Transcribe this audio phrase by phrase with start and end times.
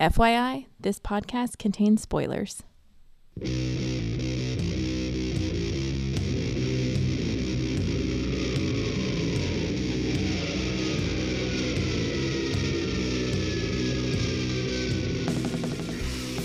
[0.00, 2.62] FYI, this podcast contains spoilers.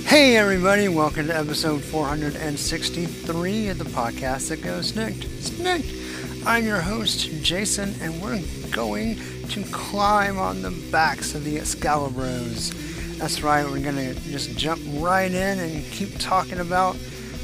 [0.06, 5.24] Hey everybody, welcome to episode 463 of the podcast that goes Snikt.
[5.40, 6.46] Snikt!
[6.46, 9.18] I'm your host, Jason, and we're going
[9.48, 12.85] to climb on the backs of the Excalibros.
[13.18, 16.96] That's right, we're gonna just jump right in and keep talking about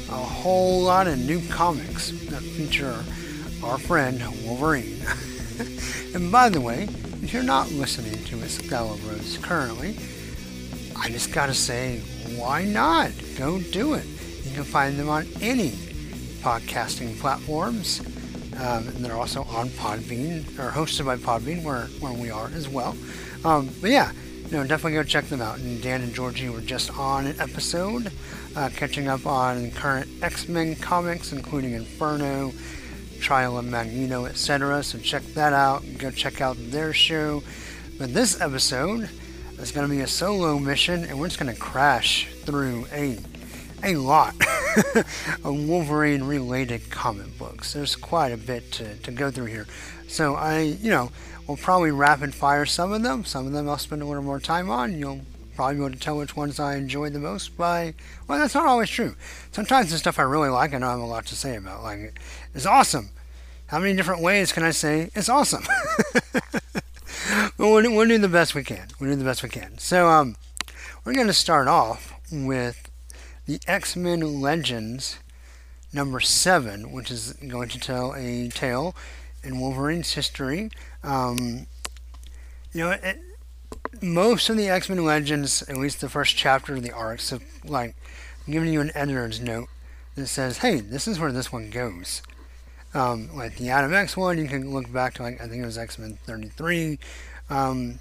[0.08, 3.02] a whole lot of new comics that feature
[3.64, 5.00] our friend Wolverine.
[6.14, 6.88] and by the way,
[7.22, 9.96] if you're not listening to Excalibros currently,
[10.94, 12.00] I just gotta say,
[12.36, 13.10] why not?
[13.38, 14.06] Go do it.
[14.44, 15.70] You can find them on any
[16.42, 18.00] podcasting platforms.
[18.58, 22.68] Um, and they're also on Podbean, or hosted by Podbean, where, where we are as
[22.68, 22.94] well.
[23.44, 24.12] Um, but yeah,
[24.52, 25.58] know, definitely go check them out.
[25.58, 28.12] And Dan and Georgie were just on an episode,
[28.54, 32.52] uh, catching up on current X-Men comics, including Inferno,
[33.20, 34.82] Trial of Magneto, etc.
[34.82, 35.82] So check that out.
[35.98, 37.42] Go check out their show.
[37.98, 39.08] But this episode
[39.58, 43.18] is going to be a solo mission, and we're just going to crash through a
[43.84, 44.34] a lot
[45.44, 47.72] of Wolverine related comic books.
[47.72, 49.66] There's quite a bit to, to go through here.
[50.06, 51.10] So I, you know,
[51.46, 53.24] will probably rapid fire some of them.
[53.24, 54.98] Some of them I'll spend a little more time on.
[54.98, 55.22] You'll
[55.54, 57.94] probably be able to tell which ones I enjoy the most by,
[58.26, 59.16] well, that's not always true.
[59.52, 61.82] Sometimes the stuff I really like, I know I have a lot to say about.
[61.82, 62.18] Like,
[62.54, 63.10] it's awesome.
[63.66, 65.64] How many different ways can I say it's awesome?
[67.58, 68.88] we'll, we'll do the best we can.
[69.00, 69.78] We'll do the best we can.
[69.78, 70.36] So, um,
[71.04, 72.88] we're going to start off with
[73.46, 75.18] the X Men Legends
[75.92, 78.94] number seven, which is going to tell a tale
[79.42, 80.70] in Wolverine's history.
[81.02, 81.66] Um,
[82.72, 83.20] you know, it,
[84.00, 87.42] most of the X Men Legends, at least the first chapter of the arcs, have
[87.64, 87.94] like
[88.48, 89.68] given you an editor's note
[90.14, 92.22] that says, "Hey, this is where this one goes."
[92.94, 95.66] Um, like the Adam X one, you can look back to like I think it
[95.66, 96.98] was X Men 33.
[97.50, 98.00] Um,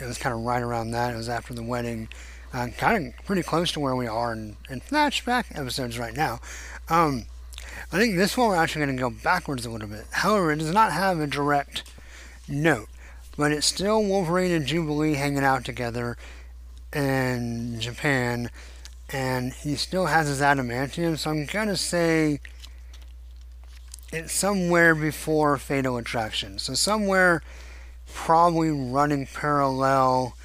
[0.00, 1.14] it was kind of right around that.
[1.14, 2.08] It was after the wedding
[2.52, 6.40] uh, kind of pretty close to where we are in, in flashback episodes right now.
[6.88, 7.24] Um,
[7.92, 10.06] I think this one we're actually going to go backwards a little bit.
[10.10, 11.82] However, it does not have a direct
[12.52, 12.88] note,
[13.36, 16.16] but it's still Wolverine and Jubilee hanging out together
[16.92, 18.50] in Japan,
[19.10, 22.40] and he still has his adamantium, so I'm to say
[24.12, 26.58] it's somewhere before Fatal Attraction.
[26.58, 27.42] So somewhere
[28.14, 30.36] probably running parallel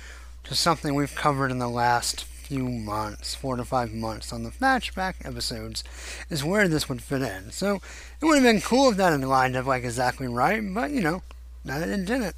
[0.45, 4.50] to something we've covered in the last few months, four to five months on the
[4.50, 5.84] flashback episodes,
[6.29, 7.51] is where this would fit in.
[7.51, 7.81] So
[8.22, 11.01] it would have been cool if that had lined up like exactly right, but you
[11.01, 11.24] know,
[11.67, 12.35] that it didn't.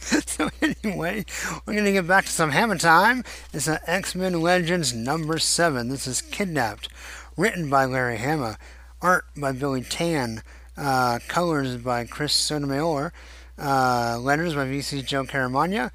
[0.28, 1.24] so anyway,
[1.66, 3.24] we're gonna get back to some hammer time.
[3.52, 5.88] It's an X-Men Legends number seven.
[5.88, 6.88] This is Kidnapped,
[7.36, 8.56] written by Larry Hama,
[9.02, 10.42] art by Billy Tan,
[10.76, 13.12] uh, colors by Chris Sotomayor.
[13.58, 15.90] Uh, letters by VC Joe Caramagna,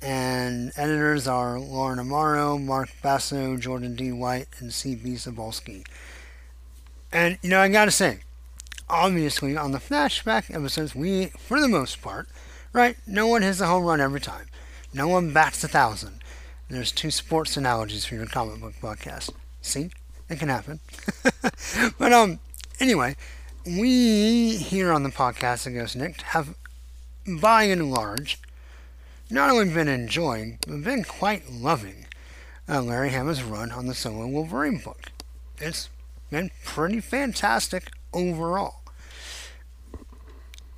[0.00, 4.12] and editors are Lauren Amaro, Mark Basso, Jordan D.
[4.12, 5.14] White, and C.B.
[5.14, 5.84] Cebulski.
[7.10, 8.20] And, you know, I gotta say,
[8.90, 12.28] obviously, on the flashback episodes, we, for the most part,
[12.72, 14.46] right, no one hits a home run every time.
[14.92, 16.20] No one bats a thousand.
[16.68, 19.30] There's two sports analogies for your comic book podcast.
[19.62, 19.90] See?
[20.28, 20.80] It can happen.
[21.98, 22.38] but, um,
[22.80, 23.16] anyway,
[23.64, 26.54] we here on the podcast at Goes Snikt have
[27.26, 28.38] by and large,
[29.30, 32.06] not only been enjoying, but been quite loving
[32.68, 35.10] uh, Larry Hama's run on the solo Wolverine book.
[35.58, 35.88] It's
[36.30, 38.77] been pretty fantastic overall.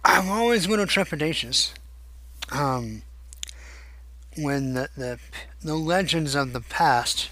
[0.04, 1.72] I'm always a little trepidatious
[2.52, 3.02] um,
[4.36, 5.18] when the, the,
[5.62, 7.30] the legends of the past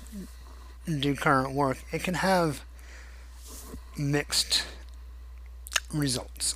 [0.87, 1.79] do current work.
[1.93, 2.63] It can have
[3.97, 4.65] mixed
[5.93, 6.55] results.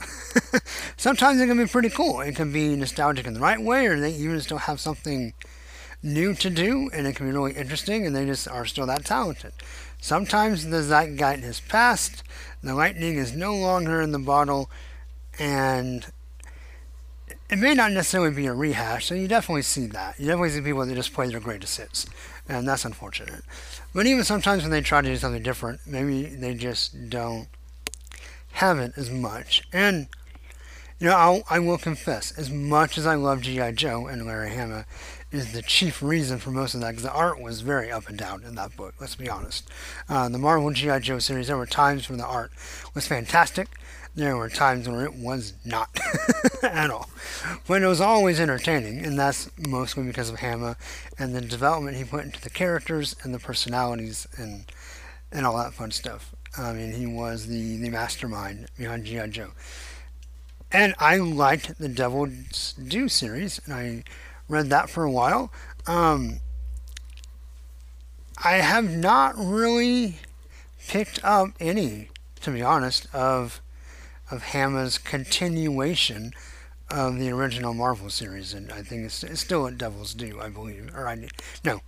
[0.96, 2.20] Sometimes it can be pretty cool.
[2.20, 5.32] It can be nostalgic in the right way, or they even still have something
[6.02, 9.04] new to do, and it can be really interesting, and they just are still that
[9.04, 9.52] talented.
[10.00, 12.22] Sometimes the zeitgeist has passed,
[12.62, 14.68] the lightning is no longer in the bottle,
[15.38, 16.06] and
[17.50, 20.18] it may not necessarily be a rehash, so you definitely see that.
[20.18, 22.06] You definitely see people that just play their greatest hits,
[22.48, 23.42] and that's unfortunate.
[23.94, 27.48] But even sometimes when they try to do something different, maybe they just don't
[28.52, 29.62] have it as much.
[29.72, 30.08] And,
[30.98, 33.72] you know, I'll, I will confess, as much as I love G.I.
[33.72, 34.86] Joe and Larry Hama,
[35.30, 38.18] is the chief reason for most of that because the art was very up and
[38.18, 38.94] down in that book.
[39.00, 39.68] Let's be honest.
[40.08, 42.52] Uh, the Marvel GI Joe series, there were times when the art
[42.94, 43.68] was fantastic.
[44.14, 45.88] There were times when it was not
[46.62, 47.08] at all,
[47.66, 50.76] but it was always entertaining, and that's mostly because of Hama
[51.18, 54.66] and the development he put into the characters and the personalities and
[55.30, 56.34] and all that fun stuff.
[56.58, 59.52] I mean, he was the the mastermind behind GI Joe.
[60.70, 64.04] And I liked the Devil's Due series, and I
[64.48, 65.52] read that for a while.
[65.86, 66.40] Um,
[68.42, 70.16] I have not really
[70.88, 72.08] picked up any,
[72.40, 73.60] to be honest, of
[74.32, 76.32] of Hama's continuation
[76.90, 80.48] of the original Marvel series, and I think it's, it's still at Devil's Due, I
[80.48, 81.28] believe, or I
[81.64, 81.80] no,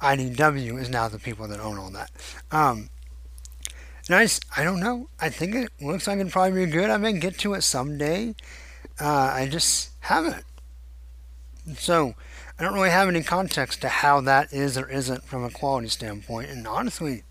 [0.00, 2.10] IDW is now the people that own all that.
[2.50, 2.90] Um,
[4.10, 4.40] nice.
[4.56, 5.08] I don't know.
[5.18, 6.90] I think it looks like it'd probably be good.
[6.90, 8.34] I may get to it someday.
[9.00, 10.44] Uh, I just haven't.
[11.76, 12.14] So
[12.58, 15.88] I don't really have any context to how that is or isn't from a quality
[15.88, 17.24] standpoint, and honestly,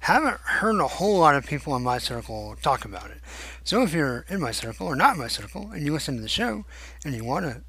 [0.00, 3.18] haven't heard a whole lot of people in my circle talk about it.
[3.64, 6.22] So if you're in my circle or not in my circle, and you listen to
[6.22, 6.64] the show
[7.04, 7.62] and you want to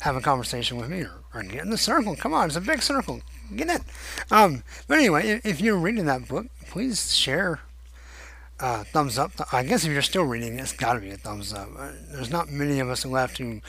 [0.00, 2.60] have a conversation with me or, or get in the circle, come on, it's a
[2.60, 3.20] big circle,
[3.54, 3.80] get in.
[4.30, 7.60] Um, but anyway, if, you're reading that book, please share
[8.58, 9.32] uh, thumbs up.
[9.52, 11.68] I guess if you're still reading, it's got to be a thumbs up.
[11.76, 13.60] Uh, there's not many of us left who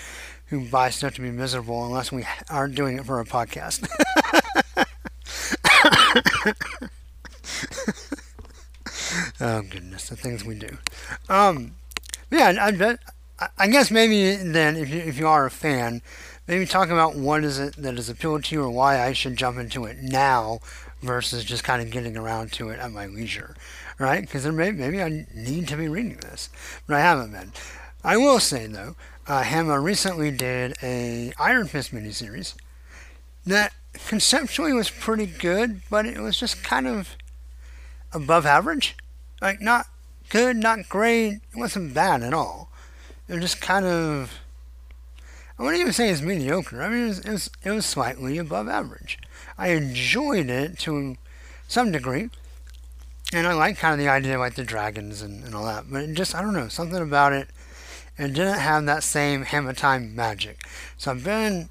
[0.47, 3.87] who buy stuff to be miserable unless we are doing it for a podcast.
[9.43, 10.77] oh goodness, the things we do.
[11.29, 11.75] Um,
[12.31, 12.97] yeah, I.
[13.57, 16.01] I guess maybe then, if you if you are a fan,
[16.47, 19.35] maybe talk about what is it that has appealed to you, or why I should
[19.35, 20.59] jump into it now
[21.01, 23.55] versus just kind of getting around to it at my leisure,
[23.99, 24.21] right?
[24.21, 26.49] Because may, maybe I need to be reading this,
[26.87, 27.51] but I haven't been.
[28.03, 28.95] I will say though,
[29.27, 29.43] uh,
[29.81, 32.55] recently did a Iron Fist miniseries
[33.45, 33.73] that
[34.07, 37.17] conceptually was pretty good, but it was just kind of
[38.13, 38.95] above average.
[39.43, 39.87] Like not
[40.29, 41.41] good, not great.
[41.51, 42.71] It wasn't bad at all.
[43.27, 44.39] It was just kind of
[45.59, 46.81] I wouldn't even say it's mediocre.
[46.81, 49.19] I mean, it was, it was, it was slightly above average.
[49.57, 51.17] I enjoyed it to
[51.67, 52.29] some degree,
[53.33, 55.91] and I like kind of the idea of like the dragons and, and all that.
[55.91, 57.49] But it just I don't know something about it.
[58.17, 60.65] It didn't have that same Hama Time magic.
[60.97, 61.67] So I've been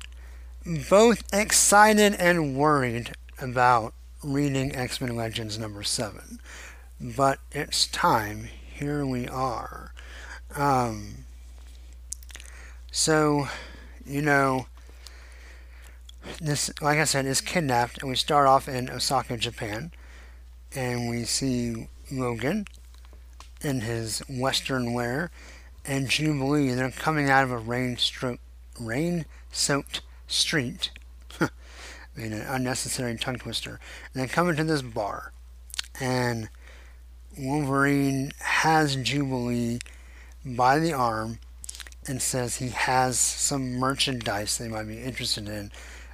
[0.91, 6.39] both excited and worried about reading X Men Legends number 7.
[7.03, 8.49] But it's time.
[8.73, 9.93] Here we are.
[10.55, 11.25] Um,
[12.93, 13.49] so,
[14.07, 14.67] you know,
[16.41, 19.91] this, like I said, is kidnapped, and we start off in Osaka, Japan,
[20.77, 22.67] and we see Logan
[23.63, 25.33] in his Western wear
[25.85, 26.73] and Jubilee.
[26.73, 28.39] They're coming out of a rain stroke,
[28.79, 30.91] rain soaked street.
[31.41, 31.49] I
[32.15, 33.81] mean, an unnecessary tongue twister.
[34.15, 35.33] And they come into this bar,
[35.99, 36.49] and
[37.39, 39.79] Wolverine has Jubilee
[40.45, 41.39] by the arm
[42.07, 45.71] and says he has some merchandise they might be interested in,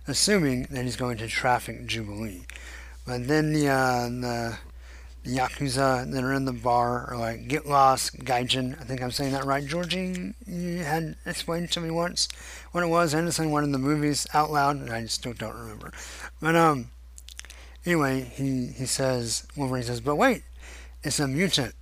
[0.07, 2.43] assuming that he's going to traffic Jubilee.
[3.07, 4.59] But then the uh, the
[5.25, 8.81] the Yakuza that are in the bar are like, get lost, Gaijin.
[8.81, 9.65] I think I'm saying that right.
[9.65, 12.29] Georgie, you had explained to me once
[12.73, 13.15] what it was.
[13.15, 15.93] Anderson, one of the movies out loud, and I still don't remember.
[16.41, 16.91] But, um,
[17.85, 20.45] anyway, he, he says, Wolverine says, but wait,
[21.03, 21.75] it's a mutant.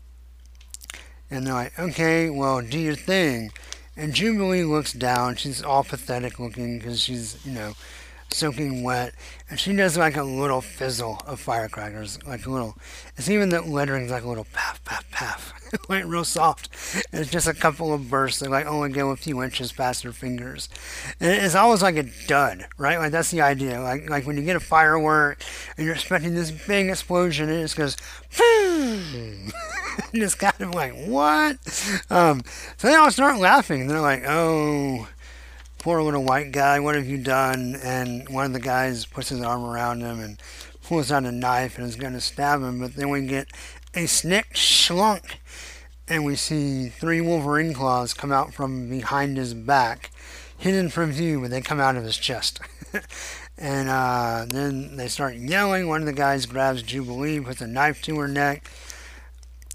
[1.31, 3.51] And they're like, okay, well, do your thing.
[3.97, 5.37] And Jubilee looks down.
[5.37, 7.73] She's all pathetic looking because she's, you know,
[8.33, 9.15] soaking wet,
[9.49, 12.77] and she does like a little fizzle of firecrackers, like a little.
[13.17, 16.69] It's even the lettering's like a little paff, paff, paff, like real soft.
[17.13, 20.13] It's just a couple of bursts that like only go a few inches past her
[20.13, 20.69] fingers,
[21.21, 22.99] and it's almost like a dud, right?
[22.99, 23.81] Like that's the idea.
[23.81, 25.43] Like like when you get a firework
[25.77, 27.97] and you're expecting this big explosion, and it just goes.
[30.13, 31.57] and it's kind of like what?
[32.11, 32.43] Um,
[32.77, 33.87] so they all start laughing.
[33.87, 35.09] They're like, "Oh,
[35.87, 37.77] poor little white guy, what have you done?
[37.81, 40.37] And one of the guys puts his arm around him and
[40.83, 42.81] pulls out a knife and is going to stab him.
[42.81, 43.47] But then we get
[43.95, 45.37] a snick schlunk,
[46.09, 50.11] and we see three Wolverine claws come out from behind his back,
[50.59, 52.59] hidden from view, but they come out of his chest.
[53.57, 55.87] and uh, then they start yelling.
[55.87, 58.69] One of the guys grabs Jubilee, puts a knife to her neck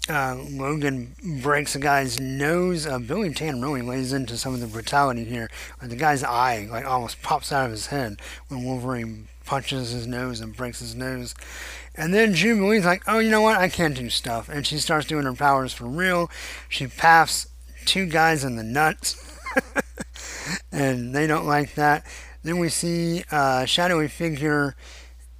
[0.08, 2.86] uh, Logan breaks a guy's nose.
[2.86, 5.48] Uh, Billy Tan really lays into some of the brutality here.
[5.78, 10.06] Where the guy's eye like almost pops out of his head when Wolverine punches his
[10.06, 11.34] nose and breaks his nose.
[11.94, 13.58] And then Jubilee's like, oh, you know what?
[13.58, 14.48] I can't do stuff.
[14.48, 16.30] And she starts doing her powers for real.
[16.68, 17.48] She paffs
[17.84, 19.38] two guys in the nuts.
[20.72, 22.06] and they don't like that.
[22.42, 24.74] Then we see a shadowy figure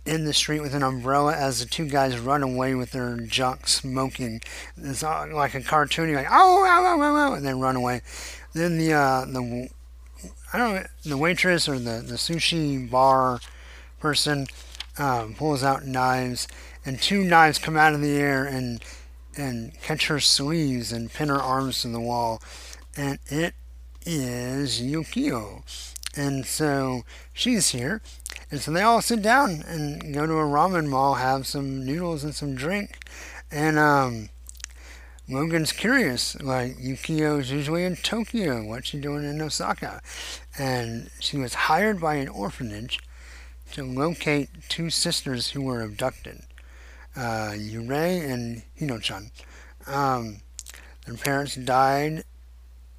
[0.05, 3.69] in the street with an umbrella as the two guys run away with their junk
[3.69, 4.41] smoking.
[4.77, 8.03] It's like a cartoony, like oh, oh, oh, oh, oh, and then run away.
[8.53, 9.69] Then the uh, the
[10.53, 13.41] I don't know the waitress or the the sushi bar
[14.01, 14.47] person
[14.99, 16.49] um, pulls out knives,
[16.85, 18.83] and two knives come out of the air and
[19.37, 22.43] and catch her sleeves and pin her arms to the wall,
[22.97, 23.55] and it
[24.05, 25.63] is Yukio.
[26.15, 28.03] And so she's here.
[28.53, 32.23] And so they all sit down and go to a ramen mall, have some noodles
[32.23, 32.99] and some drink.
[33.51, 34.29] And um,
[35.27, 36.39] Logan's curious.
[36.39, 38.63] Like, Yukio's usually in Tokyo.
[38.63, 40.03] What's she doing in Osaka?
[40.59, 43.01] And she was hired by an orphanage
[43.73, 46.43] to locate two sisters who were abducted
[47.17, 49.31] uh, Yurei and Hino-chan.
[49.87, 50.43] Um,
[51.07, 52.25] their parents died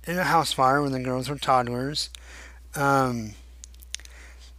[0.07, 2.09] in a house fire when the girls were toddlers.
[2.73, 3.35] Um,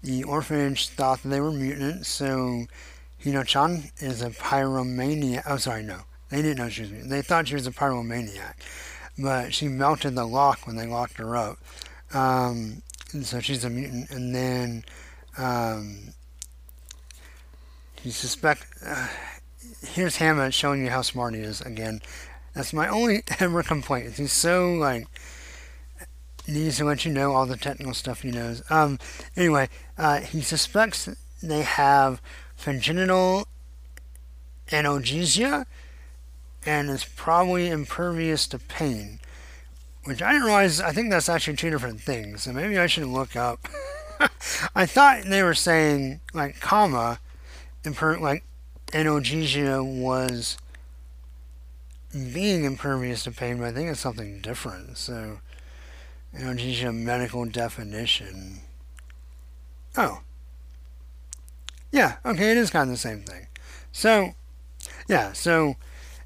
[0.05, 2.67] the orphanage thought they were mutants, so
[3.23, 5.43] Hino-chan is a pyromaniac.
[5.47, 6.01] Oh, sorry, no.
[6.29, 7.11] They didn't know she was mutant.
[7.11, 8.55] They thought she was a pyromaniac.
[9.19, 11.59] But she melted the lock when they locked her up.
[12.13, 12.83] Um,
[13.23, 14.11] so she's a mutant.
[14.11, 14.85] And then
[15.39, 16.15] um,
[18.03, 18.67] you suspect...
[18.85, 19.09] Uh,
[19.83, 22.03] here's Hammond showing you how smart he is again.
[22.53, 24.15] That's my only ever complaint.
[24.15, 25.07] He's so like
[26.47, 28.63] needs to let you know all the technical stuff he knows.
[28.71, 28.99] Um,
[29.37, 31.09] anyway, uh, he suspects
[31.43, 32.21] they have
[32.63, 33.47] congenital
[34.69, 35.67] analgesia
[36.67, 39.21] and is probably impervious to pain.
[40.05, 40.81] Which I didn't realize.
[40.81, 42.43] I think that's actually two different things.
[42.43, 43.69] So maybe I should look up.
[44.75, 47.21] I thought they were saying like comma,
[47.85, 48.45] imper- like
[48.89, 50.59] analgesia was
[52.13, 54.99] being impervious to pain, but I think it's something different.
[54.99, 55.41] So
[56.37, 58.61] analgesia medical definition.
[59.97, 60.21] Oh.
[61.93, 63.47] Yeah, okay, it is kind of the same thing.
[63.93, 64.35] So,
[65.09, 65.77] yeah, so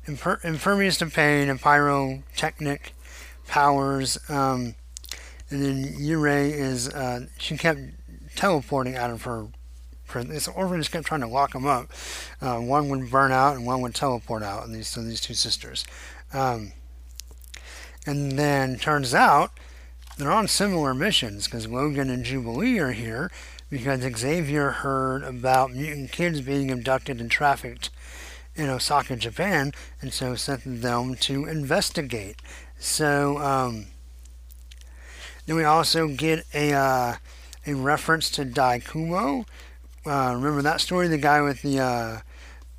[0.07, 2.95] imper- impervious to pain and pyrotechnic
[3.47, 4.19] powers.
[4.31, 4.75] Um,
[5.51, 7.81] and then Yurei is, uh, she kept
[8.35, 9.49] teleporting out of her
[10.07, 10.31] prison.
[10.31, 11.91] This orphanage kept trying to lock them up.
[12.41, 15.35] Uh, one would burn out and one would teleport out, and these, so these two
[15.35, 15.85] sisters.
[16.33, 16.73] Um,
[18.07, 19.53] and then turns out
[20.19, 23.31] they're on similar missions because Logan and Jubilee are here
[23.71, 27.91] because Xavier heard about mutant kids being abducted and trafficked
[28.57, 29.73] in Osaka, Japan,
[30.03, 32.43] and so sent them to investigate.
[32.79, 33.87] So um,
[35.47, 37.15] then we also get a uh,
[37.67, 39.47] a reference to Daikumo.
[40.05, 41.07] Uh, remember that story?
[41.07, 42.19] The guy with the uh,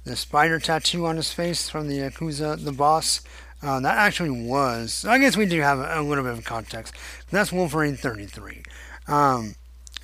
[0.03, 3.21] the spider tattoo on his face from the Yakuza, the boss.
[3.61, 5.05] Uh, that actually was.
[5.05, 6.93] I guess we do have a, a little bit of context.
[7.29, 8.63] That's Wolverine 33.
[9.07, 9.55] Um,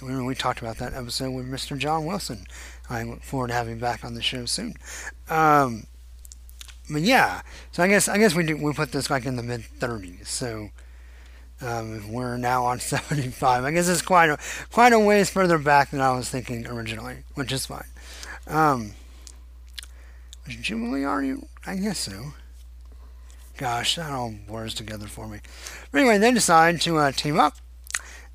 [0.02, 1.78] we, we, talked about that episode with Mr.
[1.78, 2.46] John Wilson.
[2.90, 4.76] I look forward to having back on the show soon.
[5.30, 5.88] Um,
[6.90, 9.44] but yeah, so I guess I guess we do we put this like in the
[9.44, 10.28] mid 30s.
[10.28, 10.70] So
[11.62, 13.64] um, we're now on 75.
[13.64, 14.38] I guess it's quite a
[14.72, 17.88] quite a ways further back than I was thinking originally, which is fine.
[18.48, 18.94] Um,
[20.46, 21.48] was Jubilee you?
[21.66, 22.34] I guess so.
[23.58, 25.40] Gosh, that all blurs together for me.
[25.92, 27.54] But anyway, they decide to uh, team up,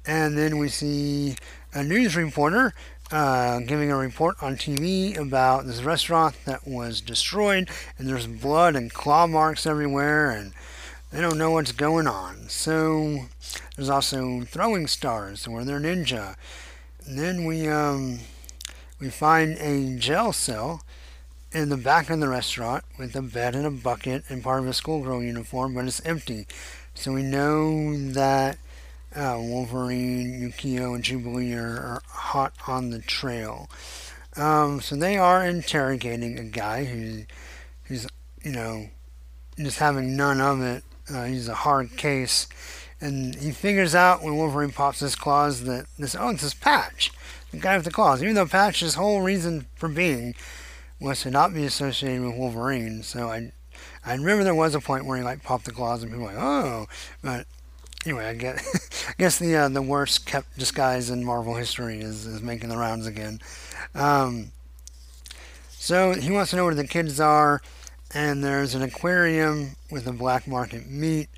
[0.06, 1.36] and then we see
[1.74, 2.72] a news reporter
[3.12, 8.76] uh, giving a report on TV about this restaurant that was destroyed, and there's blood
[8.76, 10.52] and claw marks everywhere, and
[11.12, 12.48] they don't know what's going on.
[12.48, 13.26] So
[13.76, 16.36] there's also throwing stars where they're ninja.
[17.04, 18.20] And then we um,
[18.98, 20.82] we find a jail cell
[21.52, 24.68] in the back of the restaurant with a bed and a bucket and part of
[24.68, 26.46] a schoolgirl uniform, but it's empty.
[26.94, 28.58] So we know that
[29.14, 33.68] uh, Wolverine, Yukio, and Jubilee are, hot on the trail.
[34.36, 37.24] Um, so they are interrogating a guy who,
[37.84, 38.06] who's,
[38.42, 38.90] you know,
[39.56, 40.84] just having none of it.
[41.12, 42.46] Uh, he's a hard case.
[43.00, 47.10] And he figures out when Wolverine pops his claws that this, oh, it's this Patch,
[47.50, 48.22] the guy with the claws.
[48.22, 50.34] Even though Patch's whole reason for being
[51.00, 53.02] was to not be associated with Wolverine.
[53.02, 53.52] So I,
[54.04, 56.32] I remember there was a point where he like popped the claws and people were
[56.32, 56.86] like, oh,
[57.22, 57.46] but
[58.04, 58.56] anyway, I get,
[59.08, 62.76] I guess the uh, the worst kept disguise in Marvel history is, is making the
[62.76, 63.40] rounds again.
[63.94, 64.52] Um,
[65.70, 67.62] so he wants to know where the kids are,
[68.12, 71.28] and there's an aquarium with a black market meat,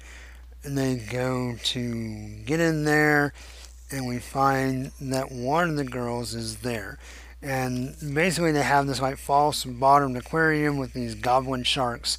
[0.65, 3.33] and they go to get in there,
[3.91, 6.99] and we find that one of the girls is there
[7.43, 12.19] and basically they have this like false bottomed aquarium with these goblin sharks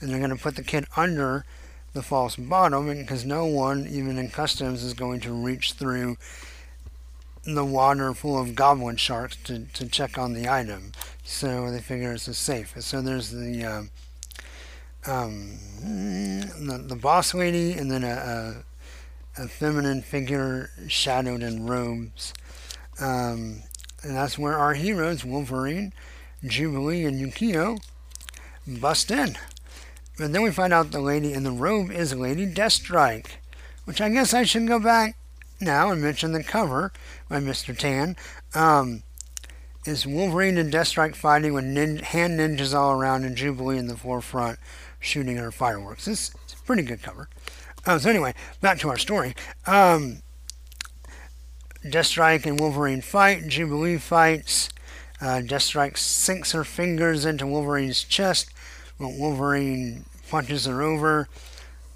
[0.00, 1.44] and they're going to put the kid under
[1.92, 6.16] the false bottom because no one even in customs is going to reach through
[7.44, 10.92] the water full of goblin sharks to, to check on the item.
[11.24, 12.74] So they figure it's safe.
[12.80, 13.82] So there's the uh,
[15.04, 18.62] um, the, the boss lady and then a,
[19.38, 22.32] a, a feminine figure shadowed in robes.
[23.00, 23.62] Um,
[24.02, 25.92] and that's where our heroes, Wolverine,
[26.44, 27.80] Jubilee, and Yukio,
[28.66, 29.36] bust in.
[30.18, 33.28] But then we find out the lady in the robe is Lady Deathstrike,
[33.84, 35.16] which I guess I should go back
[35.60, 36.92] now and mention the cover
[37.28, 37.76] by Mr.
[37.76, 38.16] Tan.
[38.54, 39.02] Um,
[39.84, 43.96] is Wolverine and Deathstrike fighting with nin- hand ninjas all around and Jubilee in the
[43.96, 44.58] forefront
[45.00, 46.06] shooting her fireworks.
[46.06, 47.28] It's, it's a pretty good cover.
[47.84, 49.34] Uh, so anyway, back to our story.
[49.66, 50.22] Um,
[51.84, 53.48] Deathstrike and Wolverine fight.
[53.48, 54.68] Jubilee fights.
[55.20, 58.50] Uh, Deathstrike sinks her fingers into Wolverine's chest.
[58.98, 61.28] But Wolverine punches her over.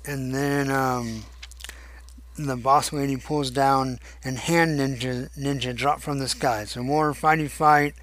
[0.04, 1.24] And then um,
[2.36, 6.64] the boss lady pulls down and hand ninja ninja drop from the sky.
[6.64, 7.94] So more fighty fight.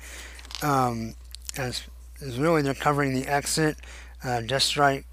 [0.62, 1.16] Um,
[1.58, 1.84] as,
[2.22, 3.78] as really they're covering the exit.
[4.24, 5.04] Uh, Deathstrike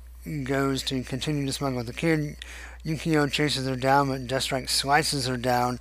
[0.44, 2.36] goes to continue to smuggle the kid.
[2.84, 5.80] Yukio chases her down, but Deathstrike slices her down.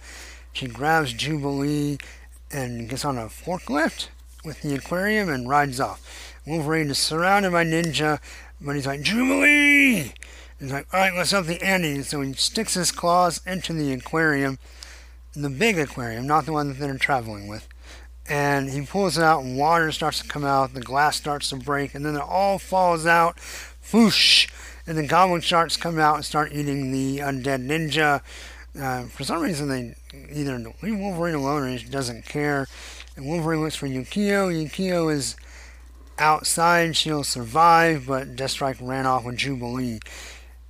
[0.54, 1.98] She grabs Jubilee
[2.52, 4.08] and gets on a forklift
[4.44, 6.36] with the aquarium and rides off.
[6.46, 8.20] Wolverine is surrounded by ninja,
[8.60, 10.14] but he's like, Jubilee!
[10.60, 12.02] He's like, alright, let's up the ante.
[12.02, 14.60] So he sticks his claws into the aquarium,
[15.34, 17.68] the big aquarium, not the one that they're traveling with
[18.30, 21.56] and he pulls it out and water starts to come out the glass starts to
[21.56, 23.38] break and then it all falls out
[23.92, 24.48] whoosh
[24.86, 28.22] and the goblin sharks come out and start eating the undead ninja
[28.80, 29.96] uh, for some reason they
[30.32, 32.68] either leave wolverine alone or he doesn't care.
[33.16, 34.52] And wolverine looks for yukio.
[34.52, 35.36] Yukio is
[36.18, 40.00] outside she'll survive but deathstrike ran off with jubilee.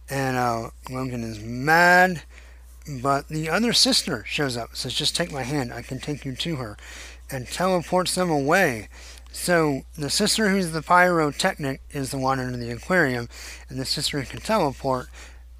[0.09, 2.23] And uh, logan is mad
[3.01, 4.75] but the other sister shows up.
[4.75, 5.71] Says just take my hand.
[5.71, 6.77] I can take you to her.
[7.29, 8.89] And teleports them away.
[9.31, 13.29] So the sister who's the pyrotechnic is the one under the aquarium,
[13.69, 15.07] and the sister who can teleport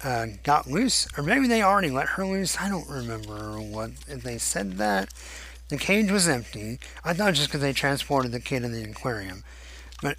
[0.02, 2.60] uh, got loose, or maybe they already let her loose.
[2.60, 5.12] I don't remember what if they said that.
[5.68, 6.80] The cage was empty.
[7.04, 9.44] I thought just because they transported the kid in the aquarium,
[10.02, 10.16] but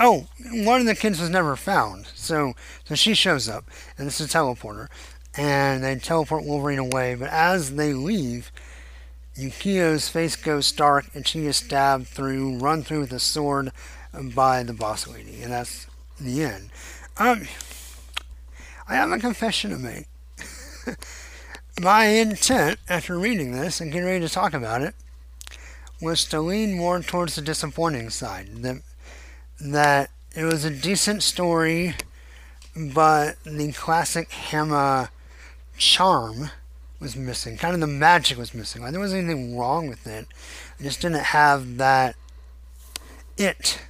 [0.00, 2.06] oh, one of the kids was never found.
[2.14, 3.64] So so she shows up,
[3.96, 4.88] and this is a teleporter,
[5.36, 7.14] and they teleport Wolverine away.
[7.14, 8.50] But as they leave
[9.38, 13.70] Yukio's face goes dark and she is stabbed through, run through with a sword
[14.34, 15.42] by the boss lady.
[15.42, 15.86] And that's
[16.20, 16.70] the end.
[17.16, 17.46] Um,
[18.88, 20.06] I have a confession to make.
[21.80, 24.94] My intent after reading this and getting ready to talk about it
[26.00, 28.48] was to lean more towards the disappointing side.
[28.62, 28.80] That,
[29.60, 31.96] that it was a decent story,
[32.74, 35.10] but the classic Hama
[35.76, 36.50] charm
[36.98, 37.58] was missing.
[37.58, 38.82] Kind of the magic was missing.
[38.82, 40.26] Like there wasn't anything wrong with it.
[40.78, 42.16] It just didn't have that
[43.36, 43.80] it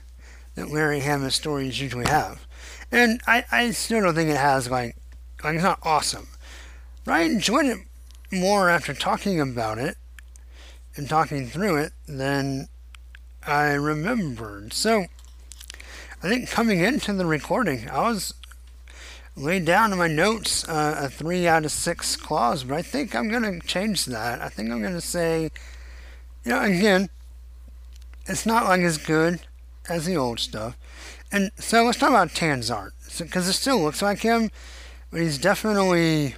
[0.57, 2.48] that Larry Hama stories usually have.
[2.91, 4.97] And I, I still don't think it has like
[5.45, 6.29] like it's not awesome.
[7.05, 7.79] But I enjoyed it
[8.31, 9.97] more after talking about it
[10.97, 12.69] and talking through it than
[13.47, 14.73] I remembered.
[14.73, 15.07] So
[16.23, 18.35] I think coming into the recording, I was
[19.37, 23.15] laid down in my notes uh, a three out of six clause, but I think
[23.15, 24.41] I'm going to change that.
[24.41, 25.53] I think I'm going to say,
[26.45, 27.09] you know, again,
[28.27, 29.41] it's not like as good
[29.89, 30.77] as the old stuff.
[31.31, 34.51] And so let's talk about Tan's art, because so, it still looks like him,
[35.11, 36.37] but he's definitely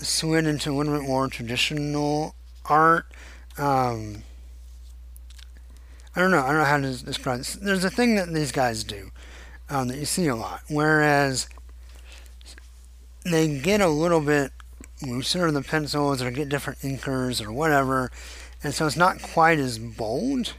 [0.00, 2.34] slid into a little bit more traditional
[2.66, 3.06] art.
[3.58, 4.22] Um,
[6.14, 6.42] I don't know.
[6.42, 7.54] I don't know how to describe this.
[7.54, 9.10] There's a thing that these guys do
[9.68, 10.62] um, that you see a lot.
[10.68, 11.48] Whereas
[13.24, 14.52] they get a little bit
[15.02, 18.10] looser the pencils or get different inkers or whatever,
[18.62, 20.54] and so it's not quite as bold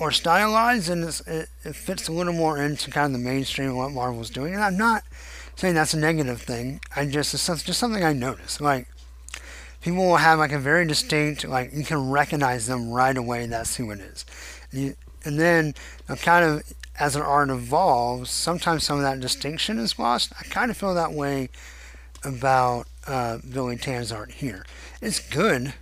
[0.00, 3.76] or stylized, and it, it fits a little more into kind of the mainstream of
[3.76, 4.54] what Marvel's doing.
[4.54, 5.04] And I'm not
[5.56, 6.80] saying that's a negative thing.
[6.96, 8.60] I just it's just something I noticed.
[8.62, 8.88] Like
[9.82, 13.46] people will have like a very distinct, like you can recognize them right away.
[13.46, 14.24] That's who it is.
[14.72, 15.74] And, you, and then
[16.16, 16.62] kind of
[16.98, 20.32] as an art evolves, sometimes some of that distinction is lost.
[20.38, 21.50] I kind of feel that way
[22.24, 24.64] about uh, Billy Tan's art here.
[25.00, 25.74] It's good,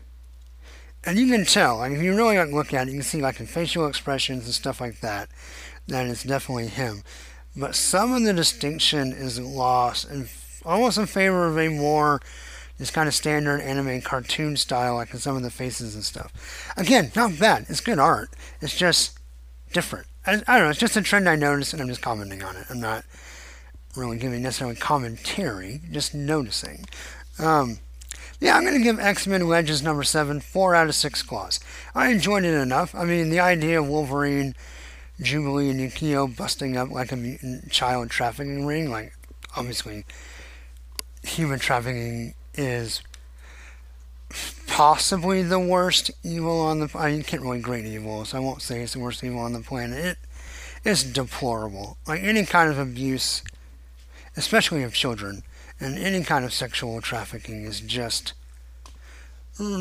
[1.04, 1.78] and you can tell.
[1.78, 4.44] Like if you really like look at it, you can see like in facial expressions
[4.44, 5.28] and stuff like that
[5.86, 7.02] that it's definitely him.
[7.56, 10.28] But some of the distinction is lost, and
[10.64, 12.20] almost in favor of a more
[12.78, 16.32] just kind of standard anime cartoon style, like in some of the faces and stuff.
[16.76, 17.66] Again, not bad.
[17.68, 18.30] It's good art.
[18.60, 19.18] It's just
[19.72, 20.06] different.
[20.26, 20.70] I, I don't know.
[20.70, 22.66] It's just a trend I noticed, and I'm just commenting on it.
[22.70, 23.04] I'm not
[23.96, 26.84] really giving necessarily commentary, just noticing.
[27.38, 27.78] Um,
[28.40, 31.58] yeah, I'm going to give X Men Legends number seven four out of six claws.
[31.94, 32.94] I enjoyed it enough.
[32.94, 34.54] I mean, the idea of Wolverine,
[35.20, 39.12] Jubilee, and Yukio busting up like a mutant child trafficking ring, like
[39.56, 40.04] obviously,
[41.22, 43.02] human trafficking is
[44.66, 46.90] possibly the worst evil on the.
[46.94, 49.60] I can't really grade evil, so I won't say it's the worst evil on the
[49.60, 50.16] planet.
[50.84, 51.98] It is deplorable.
[52.06, 53.42] Like any kind of abuse,
[54.36, 55.42] especially of children,
[55.80, 58.34] and any kind of sexual trafficking is just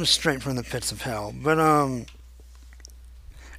[0.03, 1.33] straight from the pits of hell.
[1.35, 2.05] But um,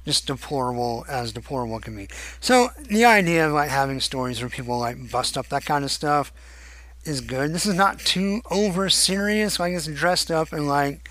[0.05, 2.07] just deplorable as deplorable can be.
[2.39, 5.91] So the idea of like having stories where people like bust up that kind of
[5.91, 6.33] stuff
[7.05, 7.53] is good.
[7.53, 9.59] This is not too over serious.
[9.59, 11.09] Like it's dressed up in like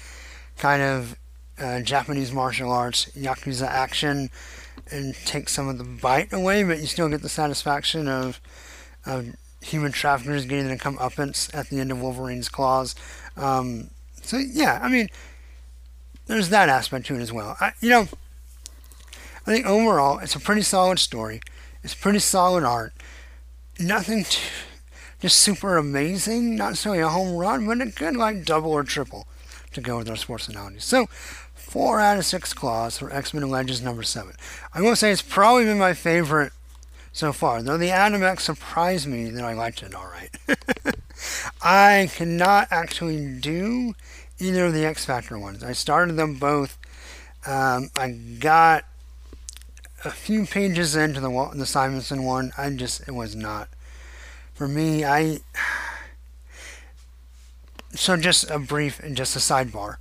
[0.58, 1.16] kind of
[1.58, 4.30] uh, Japanese martial arts yakuza action
[4.90, 8.40] and take some of the bite away, but you still get the satisfaction of,
[9.04, 12.94] of human traffickers getting to come uppance at the end of Wolverine's claws.
[13.36, 13.90] Um,
[14.22, 15.08] so yeah, I mean,
[16.26, 17.56] there's that aspect to it as well.
[17.60, 18.08] I, you know,
[19.46, 21.40] I think overall it's a pretty solid story.
[21.82, 22.92] It's pretty solid art.
[23.80, 24.42] Nothing too,
[25.20, 26.56] just super amazing.
[26.56, 29.26] Not necessarily a home run, but a good like double or triple
[29.72, 30.84] to go with our sports analogies.
[30.84, 31.06] So
[31.54, 34.34] four out of six claws for X-Men Legends number seven.
[34.72, 36.52] I will say it's probably been my favorite
[37.18, 40.30] so far, though the Adam surprised me that I liked it alright.
[41.60, 43.96] I cannot actually do
[44.38, 45.64] either of the X Factor ones.
[45.64, 46.78] I started them both.
[47.44, 48.84] Um, I got
[50.04, 52.52] a few pages into the the Simonson one.
[52.56, 53.68] I just it was not
[54.54, 55.04] for me.
[55.04, 55.40] I
[57.96, 59.96] so just a brief and just a sidebar.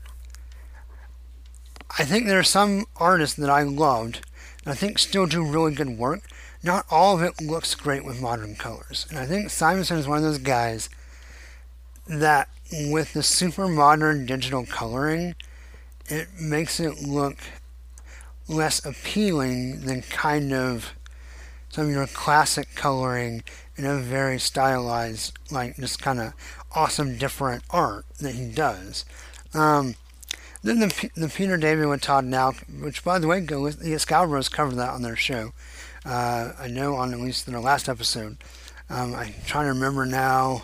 [1.97, 4.23] I think there are some artists that I loved
[4.63, 6.21] and I think still do really good work.
[6.63, 9.05] Not all of it looks great with modern colors.
[9.09, 10.89] And I think Simonson is one of those guys
[12.07, 15.35] that with the super modern digital coloring,
[16.07, 17.37] it makes it look
[18.47, 20.93] less appealing than kind of
[21.69, 23.43] some of your classic coloring
[23.75, 26.33] in a very stylized, like just kind of
[26.73, 29.05] awesome different art that he does.
[29.53, 29.95] Um,
[30.63, 33.91] then the, the Peter David with Todd Nauck, which by the way, go with the
[33.91, 35.53] Excalibros covered that on their show.
[36.07, 38.37] Uh, I know on at least in the last episode.
[38.89, 40.63] Um, I'm trying to remember now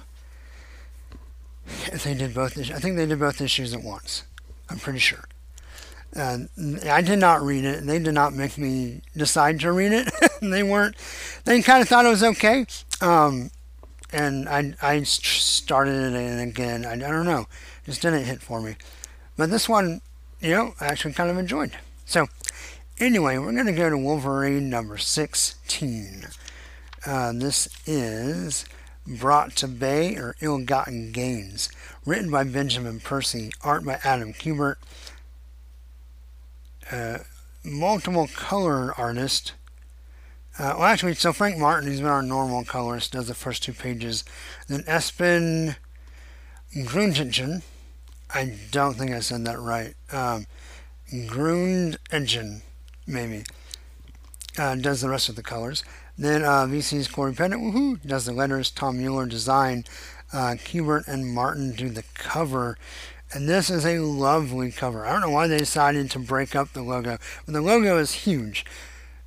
[1.87, 2.57] if they did both.
[2.57, 4.23] I think they did both issues at once.
[4.69, 5.25] I'm pretty sure.
[6.15, 6.39] Uh,
[6.89, 7.85] I did not read it.
[7.85, 10.09] They did not make me decide to read it.
[10.41, 10.95] they weren't.
[11.43, 12.65] They kind of thought it was okay.
[13.01, 13.51] Um,
[14.13, 17.47] and I I started it and again I, I don't know,
[17.85, 18.75] just didn't hit for me.
[19.35, 20.01] But this one,
[20.39, 21.71] you know, I actually kind of enjoyed.
[22.05, 22.27] So
[22.99, 26.27] anyway, we're going to go to Wolverine number 16.
[27.05, 28.65] Uh, this is
[29.05, 31.69] Brought to Bay or Ill Gotten Gains,
[32.05, 34.75] written by Benjamin Percy, art by Adam Kubert,
[36.91, 37.19] uh,
[37.63, 39.53] multiple color artist.
[40.57, 43.73] Uh, well, actually, so Frank Martin, who's been our normal colorist, does the first two
[43.73, 44.23] pages.
[44.67, 45.75] Then Espen
[46.73, 47.63] Grundingen,
[48.33, 49.95] I don't think I said that right.
[50.11, 50.45] Um,
[51.11, 52.61] Grundingen,
[53.05, 53.43] maybe,
[54.57, 55.83] uh, does the rest of the colors.
[56.17, 58.69] Then uh, VC's Cory Petit, woohoo, does the letters.
[58.69, 59.85] Tom Muller design.
[60.31, 60.55] Uh,
[61.07, 62.77] and Martin do the cover.
[63.31, 65.05] And this is a lovely cover.
[65.05, 67.17] I don't know why they decided to break up the logo.
[67.45, 68.65] But the logo is huge.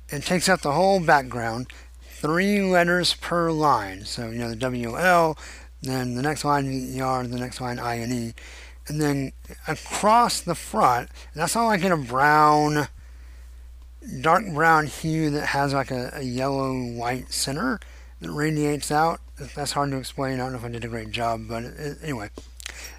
[0.09, 1.67] It takes up the whole background.
[2.01, 4.05] Three letters per line.
[4.05, 5.37] So, you know, the WL,
[5.81, 8.33] then the next line ER, the next line I and E.
[8.87, 9.33] And then
[9.67, 12.87] across the front, that's all like in a brown
[14.21, 17.79] dark brown hue that has like a, a yellow white center
[18.21, 19.21] that radiates out.
[19.55, 20.35] That's hard to explain.
[20.35, 22.29] I don't know if I did a great job, but it, it, anyway.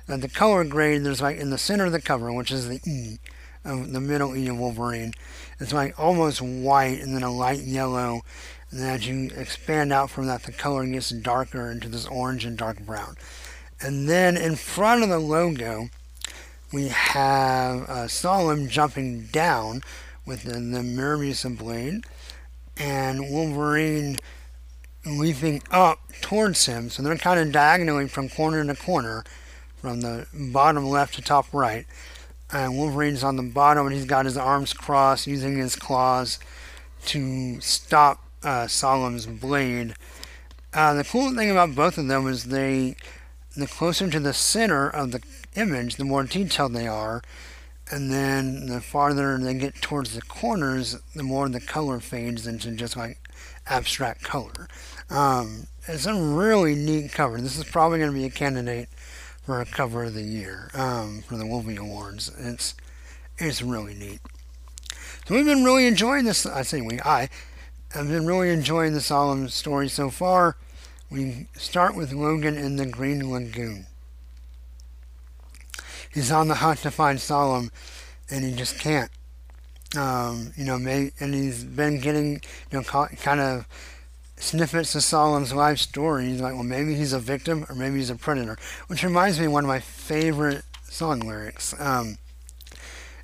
[0.08, 2.80] Uh, the color grade, there's like in the center of the cover, which is the
[2.86, 3.18] E,
[3.64, 5.12] of the middle E of Wolverine,
[5.60, 8.22] it's like almost white and then a light yellow.
[8.70, 12.44] And then as you expand out from that, the color gets darker into this orange
[12.44, 13.16] and dark brown.
[13.80, 15.88] And then in front of the logo,
[16.72, 19.82] we have uh, Solem jumping down,
[20.28, 22.04] with the, Mebius blade,
[22.76, 24.18] and Wolverine
[25.04, 26.90] leaping up towards him.
[26.90, 29.24] So they're kind of diagonally from corner to corner,
[29.78, 31.86] from the bottom left to top right.
[32.52, 36.38] And Wolverine's on the bottom, and he's got his arms crossed, using his claws
[37.06, 39.94] to stop uh, Solem's blade.
[40.74, 42.96] Uh, the cool thing about both of them is they,
[43.56, 45.22] the closer to the center of the
[45.56, 47.22] image, the more detailed they are,
[47.90, 52.70] and then the farther they get towards the corners, the more the color fades into
[52.72, 53.18] just like
[53.66, 54.68] abstract color.
[55.10, 57.40] Um, it's a really neat cover.
[57.40, 58.88] This is probably going to be a candidate
[59.44, 62.30] for a cover of the year um, for the Wolfie Awards.
[62.38, 62.74] It's
[63.38, 64.20] it's really neat.
[65.26, 66.44] So we've been really enjoying this.
[66.44, 67.28] I say we, I
[67.92, 70.56] have been really enjoying the Solem story so far.
[71.10, 73.86] We start with Logan in the Green Lagoon.
[76.12, 77.70] He's on the hunt to find Solem,
[78.30, 79.10] and he just can't.
[79.96, 83.66] Um, you know, may, and he's been getting, you know, kind of
[84.36, 86.26] snippets of Solem's life story.
[86.26, 89.46] He's like, well, maybe he's a victim or maybe he's a predator, which reminds me
[89.46, 91.74] of one of my favorite song lyrics.
[91.80, 92.18] Um,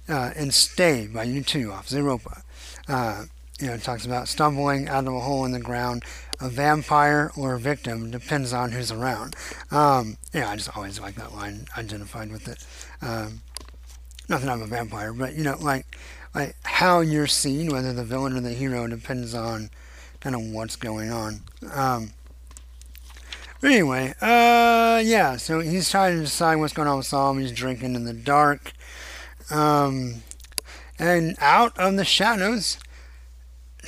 [0.08, 2.42] uh, and Stay by U2 off Zooropa.
[2.88, 3.24] Uh,
[3.60, 6.04] you know, it talks about stumbling out of a hole in the ground.
[6.40, 9.36] A vampire or a victim depends on who's around.
[9.70, 12.66] Um, yeah, I just always like that line, identified with it.
[13.00, 13.42] Um,
[14.28, 15.86] not that I'm a vampire, but you know, like
[16.34, 19.70] like how you're seen, whether the villain or the hero, depends on
[20.20, 21.42] kind of what's going on.
[21.72, 22.10] Um,
[23.62, 27.38] anyway, uh, yeah, so he's trying to decide what's going on with Solem.
[27.38, 28.72] He's drinking in the dark.
[29.50, 30.22] Um,
[30.98, 32.78] and out of the shadows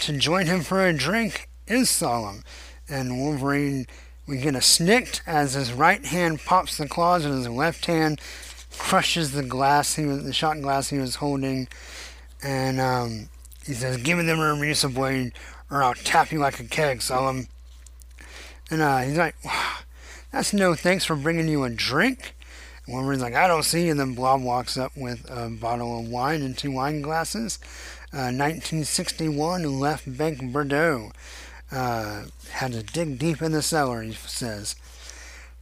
[0.01, 2.43] to join him for a drink is Solem.
[2.89, 3.87] And Wolverine,
[4.27, 8.21] we get a snikt as his right hand pops the claws and his left hand
[8.79, 11.69] crushes the glass he was, the shot glass he was holding.
[12.43, 13.29] And um,
[13.65, 15.33] he says, "Give me the Muramasa blade,
[15.71, 17.49] or I'll tap you like a keg, Solem."
[18.71, 19.37] And uh, he's like,
[20.33, 22.35] "That's no thanks for bringing you a drink."
[22.89, 23.89] Wolverine's like, I don't see.
[23.89, 27.59] And then Blob walks up with a bottle of wine and two wine glasses.
[28.13, 31.11] Uh, 1961 Left Bank Bordeaux.
[31.71, 34.77] Uh, had to dig deep in the cellar, he says.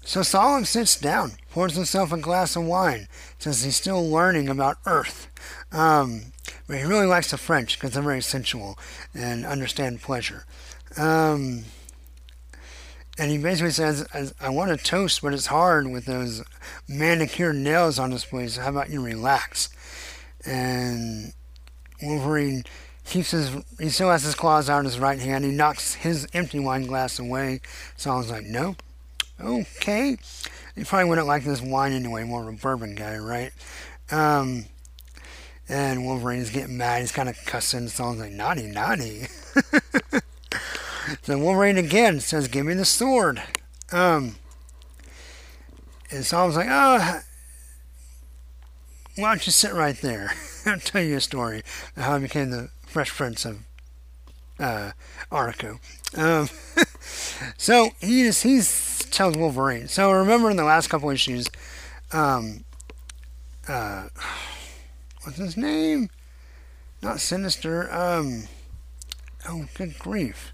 [0.02, 4.76] So Solomon sits down, pours himself a glass of wine, says he's still learning about
[4.84, 5.28] Earth.
[5.72, 6.32] Um,
[6.66, 8.78] but he really likes the French because they're very sensual
[9.14, 10.44] and understand pleasure.
[10.98, 11.64] Um,
[13.18, 14.06] and he basically says,
[14.40, 16.42] I want to toast, but it's hard with those
[16.86, 18.56] manicured nails on his face.
[18.56, 19.70] How about you relax?
[20.44, 21.32] And
[22.02, 22.64] Wolverine
[23.04, 25.44] keeps his, he still has his claws out in his right hand.
[25.44, 27.60] He knocks his empty wine glass away.
[27.96, 28.82] Saul's like, nope,
[29.40, 30.16] okay.
[30.74, 33.52] He probably wouldn't like this wine anyway, more of a bourbon guy, right?
[34.10, 34.66] Um,
[35.68, 37.00] and Wolverine's getting mad.
[37.00, 37.88] He's kind of cussing.
[37.88, 39.26] Saul's like, naughty, naughty.
[41.22, 43.42] So Wolverine again says, "Give me the sword."
[43.92, 44.36] Um,
[46.10, 47.20] and Saul's like, "Oh,
[49.16, 50.32] why don't you sit right there?
[50.66, 51.62] I'll tell you a story
[51.96, 53.59] how I became the Fresh Prince of
[54.61, 54.92] uh,
[55.33, 55.80] Arakko."
[56.16, 56.48] Um,
[57.59, 58.62] so he just he
[59.11, 59.88] tells Wolverine.
[59.88, 61.48] So remember in the last couple issues,
[62.12, 62.64] um,
[63.66, 64.07] uh,
[65.24, 66.09] what's his name?
[67.02, 67.92] Not Sinister.
[67.92, 68.44] Um,
[69.48, 70.52] oh, good grief.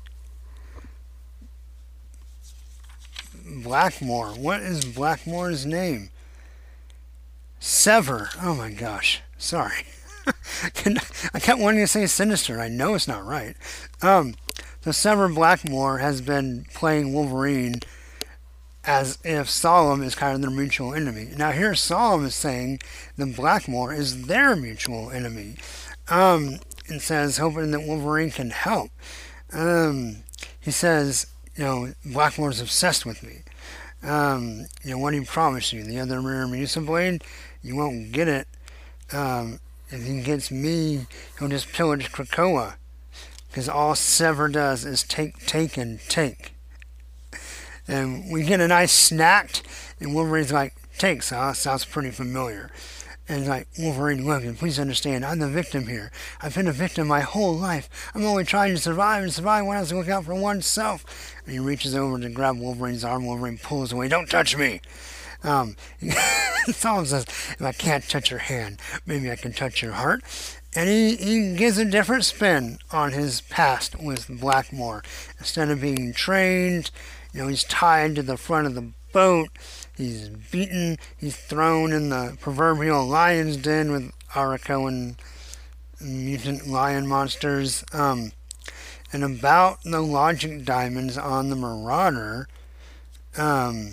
[3.63, 4.29] Blackmore.
[4.29, 6.09] What is Blackmore's name?
[7.61, 8.35] Sevyr.
[8.43, 9.21] Oh my gosh.
[9.37, 9.85] Sorry.
[11.35, 12.61] I kept wanting to say Sinister.
[12.61, 13.57] I know it's not right.
[14.03, 14.35] Um,
[14.81, 17.81] so Blackmore has been playing Wolverine
[18.85, 21.29] as if Solem is kind of their mutual enemy.
[21.37, 22.81] Now here Solem is saying
[23.17, 25.57] that Blackmore is their mutual enemy.
[26.09, 28.91] Um, and says hoping that Wolverine can help.
[29.53, 30.25] Um,
[30.61, 33.43] he says you know, Blackmore's obsessed with me.
[34.03, 37.23] Um, you know, what he promised you, the other mirror Muramasa blade,
[37.63, 38.49] you won't get it.
[39.13, 39.61] Um,
[39.91, 41.07] if he gets me,
[41.39, 42.75] he'll just pillage Krakoa.
[43.49, 46.53] Because all Sevyr does is take, take, and take.
[47.89, 49.63] And we get a nice snack,
[49.99, 52.71] and Wolverine's like, take, so sounds pretty familiar.
[53.29, 56.11] And like, Wolverine, Logan, please understand, I'm the victim here.
[56.41, 58.11] I've been a victim my whole life.
[58.15, 61.35] I'm only trying to survive and survive I has to look out for oneself.
[61.45, 63.27] And he reaches over to grab Wolverine's arm.
[63.27, 64.09] Wolverine pulls away.
[64.09, 64.81] Don't touch me.
[65.43, 65.77] Um,
[66.73, 70.23] Solomon says, if I can't touch your hand, maybe I can touch your heart.
[70.75, 75.03] And he, he gives a different spin on his past with Blackmore.
[75.39, 76.91] Instead of being trained,
[77.33, 79.49] you know, he's tied to the front of the boat
[80.01, 85.17] He's beaten, he's thrown in the proverbial lion's den with Arakko and
[86.01, 87.85] mutant lion monsters.
[87.93, 88.33] Um,
[89.13, 92.49] and about the logic diamonds on the Marauder,
[93.37, 93.93] um,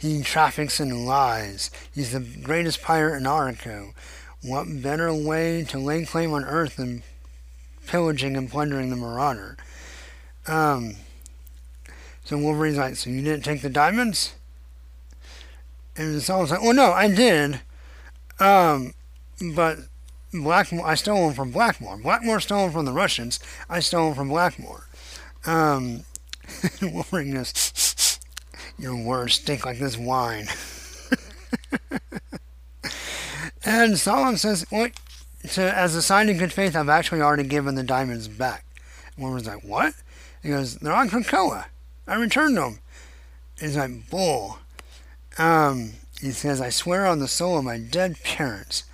[0.00, 1.70] he traffics in lies.
[1.94, 3.92] He's the greatest pirate in Arakko.
[4.42, 7.02] What better way to lay claim on Earth than
[7.86, 9.58] pillaging and plundering the Marauder?
[10.46, 10.96] Um,
[12.24, 14.32] so Wolverine's like, so you didn't take the diamonds?
[15.96, 17.60] And always like, well, no, I did.
[18.38, 18.94] Um,
[19.54, 19.80] but
[20.32, 21.98] Blackmore, I stole them from Blackmore.
[21.98, 23.38] Blackmore stole them from the Russians.
[23.68, 24.86] I stole them from Blackmore.
[25.44, 26.04] Um,
[26.82, 27.89] Wolverine goes,
[28.80, 30.48] your words stink like this wine.
[33.64, 34.92] and Solomon says, "What?
[35.46, 38.64] So as a sign of good faith, I've actually already given the diamonds back."
[39.14, 39.94] And Wolverine's like, "What?"
[40.42, 41.66] He goes, "They're on Krakoa.
[42.06, 42.78] I returned them."
[43.58, 44.58] He's like, "Bull."
[45.36, 48.84] Um, he says, "I swear on the soul of my dead parents."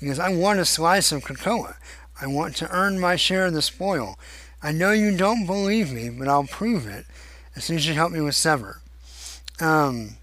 [0.00, 1.76] He goes, "I want a slice of Krakoa.
[2.20, 4.18] I want to earn my share of the spoil.
[4.62, 7.04] I know you don't believe me, but I'll prove it
[7.54, 8.76] as soon as you help me with Sevyr."
[9.60, 10.16] Um,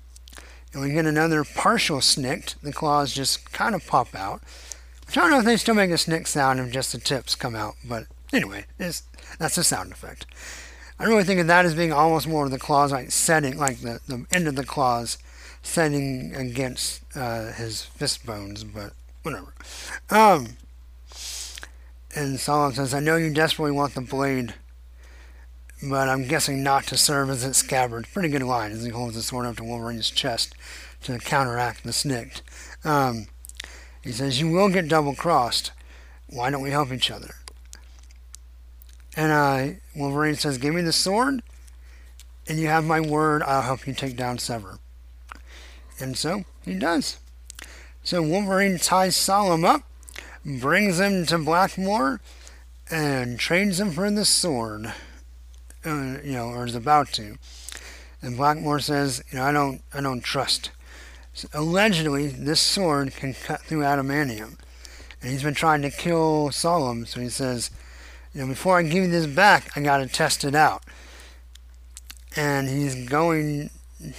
[0.73, 2.55] and we get another partial snikt.
[2.61, 4.41] The claws just kind of pop out.
[5.05, 7.35] Which I don't know if they still make a snick sound if just the tips
[7.35, 10.25] come out, but anyway, that's a sound effect.
[10.97, 13.81] I really think of that as being almost more of the claws like setting, like
[13.81, 15.17] the, the end of the claws
[15.63, 19.53] setting against uh, his fist bones, but whatever.
[20.09, 20.57] Um,
[22.15, 24.53] and Solomon says, I know you desperately want the blade
[25.81, 28.07] but I'm guessing not to serve as its scabbard.
[28.13, 30.53] Pretty good line as he holds the sword up to Wolverine's chest
[31.03, 32.41] to counteract the snikt.
[32.83, 33.27] Um,
[34.03, 35.71] he says, You will get double crossed.
[36.29, 37.35] Why don't we help each other?
[39.15, 41.41] And uh, Wolverine says, Give me the sword,
[42.47, 44.77] and you have my word, I'll help you take down Sevyr.
[45.99, 47.17] And so he does.
[48.03, 49.81] So Wolverine ties Solomon up,
[50.45, 52.19] brings him to Blackmoor,
[52.89, 54.93] and trades him for the sword
[55.85, 57.37] uh, you know, or is about to.
[58.21, 60.71] And Blackmore says, you know, I don't, I don't trust.
[61.33, 64.57] So allegedly, this sword can cut through adamantium,
[65.21, 67.05] and he's been trying to kill Solomon.
[67.05, 67.71] So he says,
[68.33, 70.83] you know, before I give you this back, I got to test it out.
[72.35, 73.69] And he's going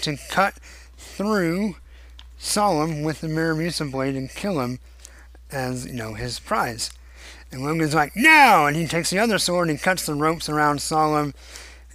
[0.03, 0.55] to cut
[0.97, 1.77] through
[2.39, 4.81] Solomon with the Muramasa blade and kill him
[5.51, 6.91] as, you know, his prize.
[7.53, 8.67] And Logan's like, no!
[8.67, 11.35] And he takes the other sword and he cuts the ropes around Solomon.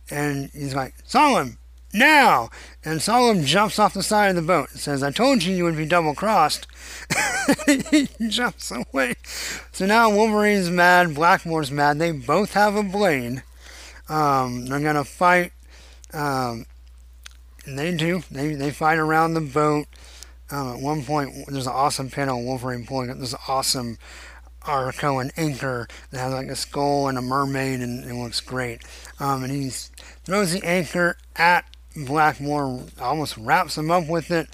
[0.09, 1.57] And he's like, Solomon,
[1.93, 2.49] now!
[2.85, 5.63] And Solomon jumps off the side of the boat and says, I told you you
[5.63, 6.67] would be double crossed.
[7.65, 9.15] he jumps away.
[9.71, 11.97] So now Wolverine's mad, Blackmoor's mad.
[11.97, 13.41] They both have a blade.
[14.07, 15.53] Um, they're going to fight.
[16.13, 16.67] Um,
[17.65, 18.23] and they do.
[18.31, 19.87] They, they fight around the boat.
[20.49, 23.97] Um, at one point, there's an awesome panel Wolverine pulling up this awesome
[24.67, 28.81] Arco and anchor that has like a skull and a mermaid and it looks great.
[29.19, 34.49] Um, and he throws the anchor at Blackmore, almost wraps him up with it,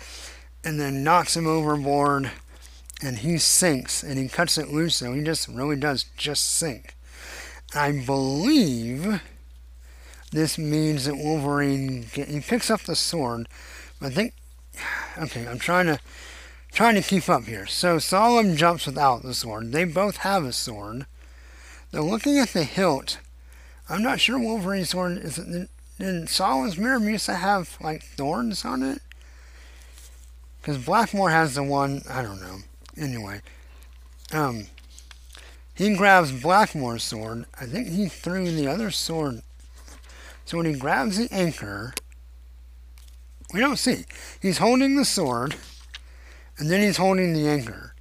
[0.63, 2.31] and then knocks him overboard.
[3.01, 6.95] And he sinks and he cuts it loose, so he just really does just sink.
[7.75, 9.21] I believe
[10.31, 13.47] this means that Wolverine get, he picks up the sword.
[14.01, 14.33] I think
[15.17, 15.99] okay, I'm trying to
[16.73, 17.65] trying to keep up here.
[17.67, 19.71] So Solomon jumps without the sword.
[19.71, 21.05] They both have a sword.
[21.91, 23.19] They're looking at the hilt.
[23.87, 25.37] I'm not sure Wolverine's sword is.
[25.37, 29.01] It, did Solomon's Muramasa have like thorns on it?
[30.59, 32.01] Because Blackmore has the one.
[32.09, 32.57] I don't know.
[32.97, 33.41] Anyway,
[34.31, 34.67] um,
[35.75, 37.45] he grabs Blackmore's sword.
[37.59, 39.41] I think he threw the other sword.
[40.45, 41.93] So when he grabs the anchor,
[43.53, 44.05] we don't see.
[44.41, 45.55] He's holding the sword
[46.63, 47.93] and then he's holding the anchor.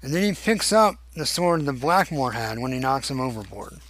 [0.00, 3.80] And then he picks up the sword that Blackmore had when he knocks him overboard.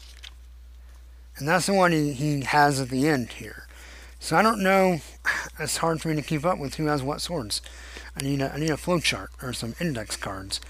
[1.36, 3.68] And that's the one he, he has at the end here.
[4.18, 4.98] So I don't know.
[5.60, 7.62] It's hard for me to keep up with who has what swords.
[8.16, 10.60] I need a, I need a flowchart or some index cards.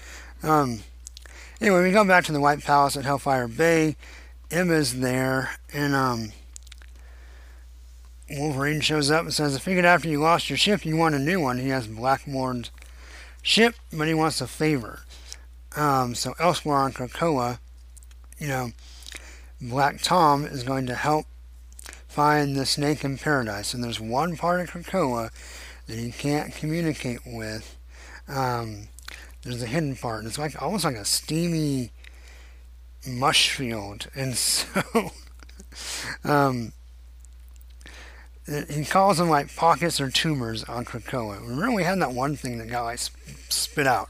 [0.43, 0.81] Um,
[1.59, 3.95] anyway, we go back to the White Palace at Hellfire Bay.
[4.51, 6.33] Emma's there, and um,
[8.29, 11.19] Wolverine shows up and says, I figured after you lost your ship, you want a
[11.19, 11.57] new one.
[11.57, 12.69] He has Blackmoor's
[13.41, 15.01] ship, but he wants a favor.
[15.75, 17.59] Um, so elsewhere on Krakoa,
[18.37, 18.71] you know,
[19.61, 21.25] Black Tom is going to help
[22.07, 23.73] find the snake in paradise.
[23.73, 25.29] And there's one part of Krakoa
[25.87, 27.77] that he can't communicate with.
[28.27, 28.89] Um,
[29.43, 30.25] there's a hidden part.
[30.25, 31.91] It's like almost like a steamy
[33.07, 34.07] mush field.
[34.15, 35.11] And so
[36.23, 36.73] um,
[38.47, 41.41] he calls them like pockets or tumors on Krakoa.
[41.41, 42.99] Remember, we had that one thing that got like
[43.49, 44.09] spit out.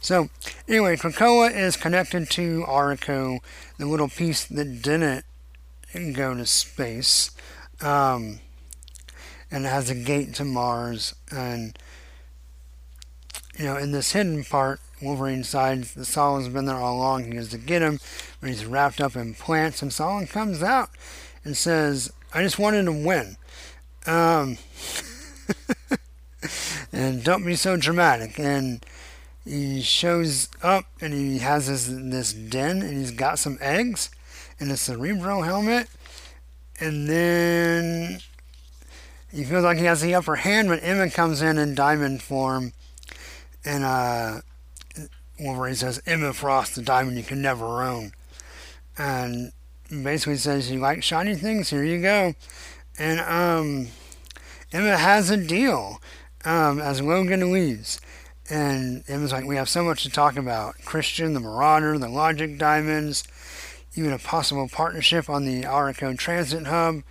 [0.00, 0.28] So,
[0.68, 3.40] anyway, Krakoa is connected to Arakko,
[3.78, 5.24] the little piece that didn't
[6.12, 7.30] go to space,
[7.80, 8.40] um,
[9.50, 11.14] and has a gate to Mars.
[11.30, 11.76] And
[13.58, 17.24] you know, in this hidden part, Wolverine decides the Solem's been there all along.
[17.24, 18.00] He goes to get him,
[18.40, 19.82] but he's wrapped up in plants.
[19.82, 20.90] And Solomon comes out
[21.44, 23.36] and says, "I just wanted to win."
[24.06, 24.58] Um,
[26.92, 28.38] and don't be so dramatic.
[28.38, 28.84] And
[29.44, 34.10] he shows up and he has this, this den and he's got some eggs
[34.60, 35.88] and a cerebro helmet.
[36.80, 38.20] And then
[39.32, 42.72] he feels like he has the upper hand when Emma comes in in diamond form
[43.64, 44.40] and uh,
[45.38, 48.12] Wolverine says, Emma Frost, the diamond you can never own.
[48.96, 49.52] And
[49.90, 51.70] basically says, You like shiny things?
[51.70, 52.34] Here you go.
[52.98, 53.88] And um,
[54.72, 56.00] Emma has a deal
[56.44, 58.00] um, as Logan leaves.
[58.50, 62.58] And Emma's like, We have so much to talk about Christian, the Marauder, the Logic
[62.58, 63.24] Diamonds,
[63.94, 67.02] even a possible partnership on the Arakko Transit Hub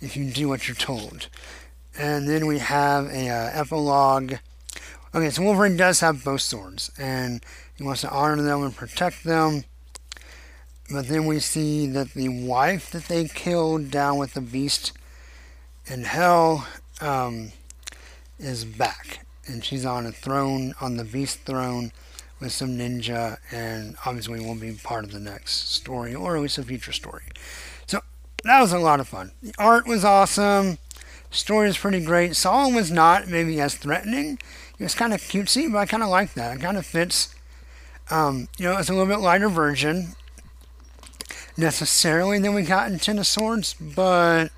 [0.00, 1.28] if you do what you're told.
[1.98, 4.34] And then we have a uh, epilogue.
[5.14, 7.42] Okay, so Wolverine does have both swords, and
[7.76, 9.64] he wants to honor them and protect them.
[10.90, 14.92] But then we see that the wife that they killed down with the beast
[15.90, 16.66] in hell
[17.00, 17.52] um,
[18.38, 19.26] is back.
[19.46, 21.92] And she's on a throne, on the beast throne,
[22.40, 26.42] with some ninja, and obviously we won't be part of the next story, or at
[26.42, 27.24] least a future story.
[27.86, 28.00] So
[28.44, 29.32] that was a lot of fun.
[29.42, 30.78] The art was awesome.
[31.30, 32.36] Story is pretty great.
[32.36, 34.38] Saul was not maybe as threatening.
[34.76, 36.56] He was kind of cutesy, but I kind of like that.
[36.56, 37.34] It kind of fits.
[38.10, 40.14] Um, you know, it's a little bit lighter version
[41.56, 44.48] necessarily than we got in Ten of Swords, but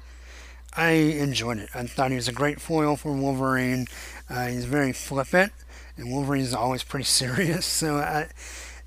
[0.76, 1.70] I enjoyed it.
[1.74, 3.86] I thought he was a great foil for Wolverine.
[4.28, 5.52] Uh, he's very flippant,
[5.96, 7.66] and Wolverine is always pretty serious.
[7.66, 8.28] So, I,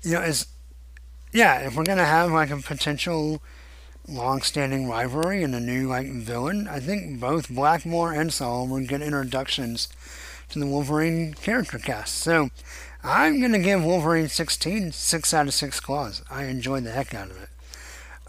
[0.02, 0.46] you know, as
[1.32, 3.42] yeah, if we're gonna have like a potential
[4.06, 9.02] long-standing rivalry and a new like villain, I think both Blackmore and Saul were good
[9.02, 9.88] introductions
[10.50, 12.14] to the Wolverine character cast.
[12.14, 12.50] So,
[13.02, 16.22] I'm gonna give Wolverine 16 six out of six claws.
[16.30, 17.50] I enjoyed the heck out of it.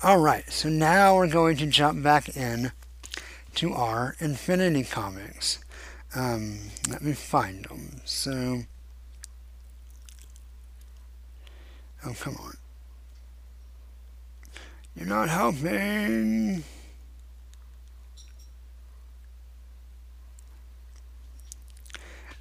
[0.03, 2.73] All right, so now we're going to jump back in
[3.55, 5.59] to our Infinity Comics.
[6.15, 8.01] Um, let me find them.
[8.05, 8.63] So,
[12.05, 12.57] oh, come on.
[14.95, 16.63] You're not helping.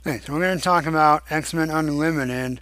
[0.06, 2.60] Okay, so we're going to talk about X-Men Unlimited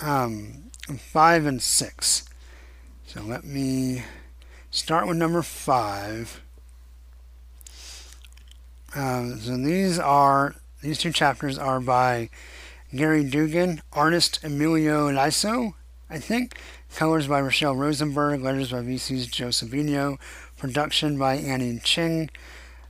[0.00, 2.24] um, 5 and 6.
[3.06, 4.02] So let me
[4.70, 6.40] start with number 5.
[8.94, 12.30] Um, so these are these two chapters are by
[12.94, 15.74] Gary Duggan, artist Emilio Laiso,
[16.08, 16.56] I think.
[16.94, 20.18] Colors by Rochelle Rosenberg, letters by VC's Joe Sabino,
[20.56, 22.30] production by Annie Cheng,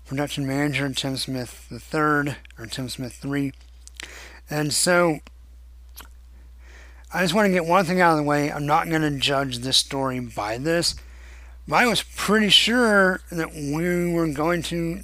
[0.07, 3.55] production manager Tim Smith III, or Tim Smith III.
[4.51, 5.21] And so
[7.15, 8.53] I just want to get one thing out of the way.
[8.53, 10.97] I'm not going to judge this story by this.
[11.67, 15.01] But I was pretty sure that we were going to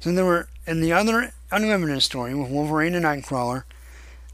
[0.00, 3.64] so there were in the other Unlimited story with Wolverine and Nightcrawler,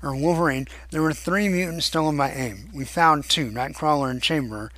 [0.02, 2.70] or Wolverine, there were three mutants stolen by AIM.
[2.74, 4.72] We found two, Nightcrawler and Chamber,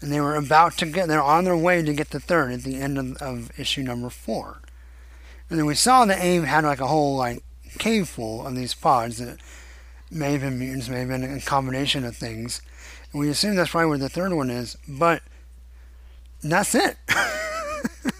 [0.00, 1.08] and they were about to get.
[1.08, 4.10] They're on their way to get the third at the end of, of issue number
[4.10, 4.60] four.
[5.48, 7.42] And then we saw that AIM had like a whole like
[7.78, 9.38] cave full of these pods that
[10.10, 12.60] may have been mutants, may have been a combination of things.
[13.12, 15.22] And we assume that's probably where the third one is, but
[16.42, 16.96] that's it.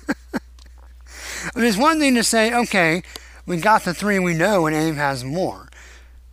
[1.59, 3.03] Mean, it's one thing to say, okay,
[3.45, 5.69] we got the three we know and AIM has more.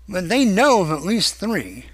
[0.08, 1.86] But they know of at least three.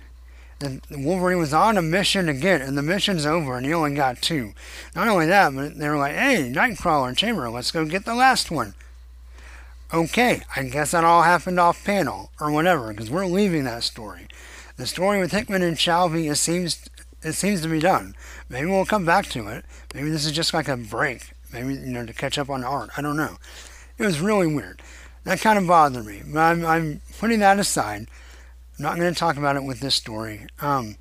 [0.60, 3.96] And Wolverine was on a mission to get, and the mission's over, and he only
[3.96, 4.54] got two.
[4.96, 8.14] Not only that, but they were like, hey, Nightcrawler and Chamber, let's go get the
[8.14, 8.76] last one.
[9.94, 14.28] Okay, I guess that all happened off panel or whatever, because we're leaving that story.
[14.76, 16.90] The story with Hickman and Shalvey it seems
[17.24, 18.16] it seems to be done.
[18.50, 19.66] Maybe we'll come back to it.
[19.94, 21.32] Maybe this is just like a break.
[21.52, 22.90] Maybe you know to catch up on art.
[22.98, 23.38] I don't know.
[23.98, 24.82] It was really weird.
[25.24, 26.22] That kind of bothered me.
[26.26, 28.08] But I'm, I'm putting that aside.
[28.78, 30.48] I'm not going to talk about it with this story.
[30.60, 30.96] Um,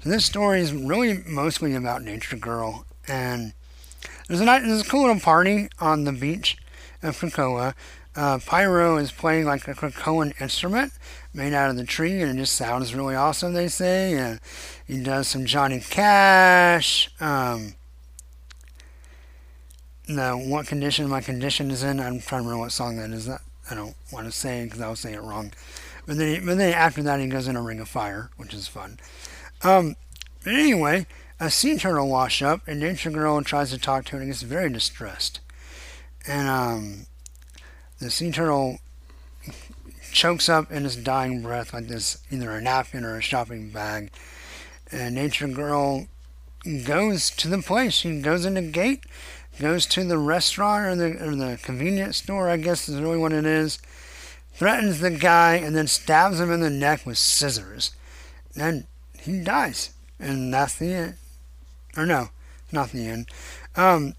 [0.00, 3.52] so this story is really mostly about Nature Girl, and
[4.28, 6.56] there's a there's a cool little party on the beach
[7.02, 7.74] of Krakoa
[8.14, 10.92] uh, Pyro is playing like a Krakoan instrument
[11.32, 14.14] made out of the tree, and it just sounds really awesome, they say.
[14.14, 14.40] And
[14.86, 17.10] he does some Johnny Cash.
[17.20, 17.74] Um,
[20.08, 22.00] no, what condition my condition is in.
[22.00, 23.28] I'm trying to remember what song that is.
[23.28, 25.52] I don't want to say because I'll say it wrong.
[26.06, 28.52] But then, he, but then after that, he goes in a ring of fire, which
[28.52, 28.98] is fun.
[29.62, 29.94] Um,
[30.42, 31.06] but anyway,
[31.38, 34.42] a sea turtle wash up, and Nature Girl tries to talk to it and gets
[34.42, 35.40] very distressed.
[36.26, 37.06] And um,
[38.00, 38.78] the sea turtle
[40.12, 44.10] chokes up in his dying breath like this, either a napkin or a shopping bag.
[44.90, 46.08] And Nature Girl
[46.84, 47.94] goes to the place.
[47.94, 49.04] She goes in the gate,
[49.60, 53.32] goes to the restaurant or the, or the convenience store, I guess is really what
[53.32, 53.78] it is,
[54.54, 57.92] threatens the guy, and then stabs him in the neck with scissors.
[58.56, 58.86] And
[59.18, 59.90] he dies.
[60.18, 61.14] And that's the end.
[61.96, 62.28] Or no,
[62.70, 63.28] not the end.
[63.76, 64.14] Um,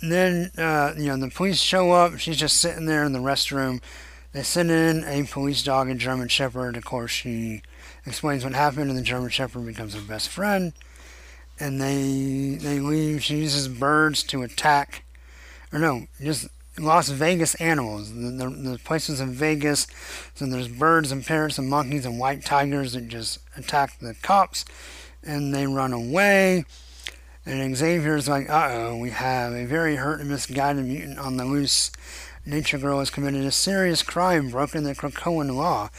[0.00, 2.18] then uh, you know the police show up.
[2.18, 3.80] She's just sitting there in the restroom.
[4.32, 6.76] they send in a police dog, a German Shepherd.
[6.76, 7.62] Of course, she
[8.04, 10.72] explains what happened, and the German Shepherd becomes her best friend.
[11.58, 13.22] And they they leave.
[13.22, 15.04] She uses birds to attack,
[15.72, 16.48] or no, just
[16.78, 18.12] Las Vegas animals.
[18.12, 19.86] The, the, the places in Vegas,
[20.34, 24.64] so there's birds and parrots and monkeys and white tigers that just attack the cops,
[25.22, 26.64] and they run away.
[27.46, 31.44] And Xavier's like, uh oh, we have a very hurt and misguided mutant on the
[31.44, 31.90] loose.
[32.44, 35.90] Nature Girl has committed a serious crime, broken the Krakoan law.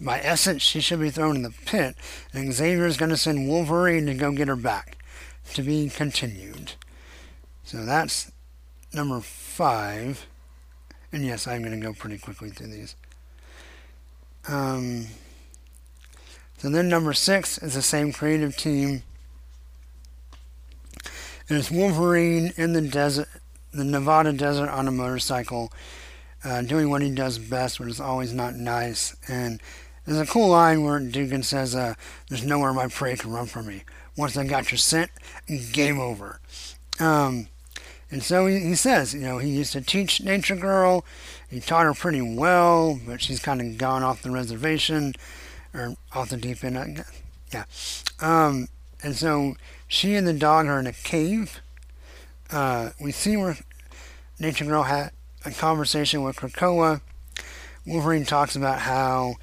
[0.00, 1.96] By essence, she should be thrown in the pit,
[2.32, 4.98] and Xavier's going to send Wolverine to go get her back.
[5.54, 6.72] To be continued.
[7.64, 8.30] So that's
[8.92, 10.26] number five.
[11.12, 12.94] And yes, I'm going to go pretty quickly through these.
[14.48, 15.06] Um,
[16.58, 19.02] so then number six is the same creative team.
[21.48, 23.28] And it's Wolverine in the desert,
[23.72, 25.72] the Nevada desert on a motorcycle,
[26.44, 29.14] uh, doing what he does best, which is always not nice.
[29.28, 29.60] And
[30.04, 31.94] there's a cool line where Duggan says, uh,
[32.28, 33.84] There's nowhere my prey can run from me.
[34.16, 35.10] Once I got your scent,
[35.72, 36.40] game over.
[36.98, 37.48] Um,
[38.10, 41.04] and so he, says, you know, he used to teach Nature Girl.
[41.50, 45.14] He taught her pretty well, but she's kind of gone off the reservation
[45.74, 47.04] or off the deep end.
[47.52, 47.64] Yeah.
[48.20, 48.68] Um,
[49.02, 49.56] and so
[49.88, 51.60] she and the dog are in a cave.
[52.50, 53.58] Uh, we see where
[54.38, 55.10] Nature Girl had
[55.44, 57.00] a conversation with Krakoa.
[57.84, 59.34] Wolverine talks about how,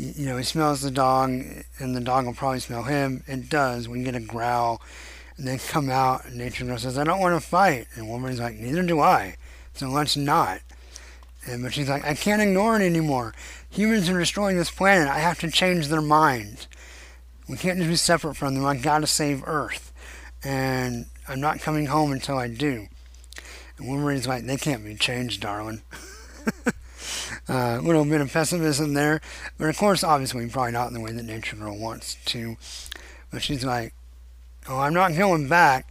[0.00, 1.30] you know, he smells the dog
[1.78, 3.22] and the dog will probably smell him.
[3.26, 3.88] It does.
[3.88, 4.80] We get a growl.
[5.36, 7.86] And they come out and Nature Girl says, I don't want to fight.
[7.94, 9.36] And Wolverine's like, neither do I.
[9.74, 10.60] So let's not.
[11.46, 13.34] And, but she's like, I can't ignore it anymore.
[13.70, 15.08] Humans are destroying this planet.
[15.08, 16.66] I have to change their minds.
[17.48, 18.64] We can't just be separate from them.
[18.64, 19.92] I gotta save Earth.
[20.42, 22.88] And I'm not coming home until I do.
[23.78, 25.82] And Wolverine's like, they can't be changed, darling.
[27.48, 29.20] uh, a little bit of pessimism there.
[29.58, 32.56] But of course, obviously, probably not in the way that Nature Girl wants to.
[33.30, 33.94] But she's like,
[34.68, 35.86] oh, I'm not going back.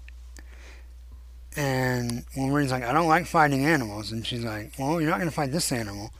[1.56, 4.12] And Wolverine's like, I don't like fighting animals.
[4.12, 6.12] And she's like, well, you're not going to fight this animal.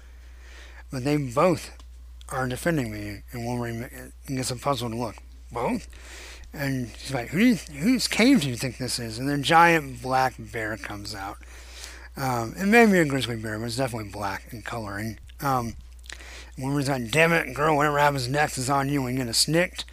[0.92, 1.72] But they both
[2.30, 3.22] are defending me.
[3.32, 5.16] And Wolverine gets a puzzled look.
[5.52, 5.88] Both?
[6.54, 9.20] And she's like, Who whose cave do you think this is?
[9.20, 11.38] And the giant black bear comes out.
[12.18, 15.20] Um, it may be a grizzly bear, but it's definitely black in coloring.
[15.42, 15.76] Um,
[16.58, 19.06] Wolverine's like, damn it, girl, whatever happens next is on you.
[19.06, 19.86] And get a snikt.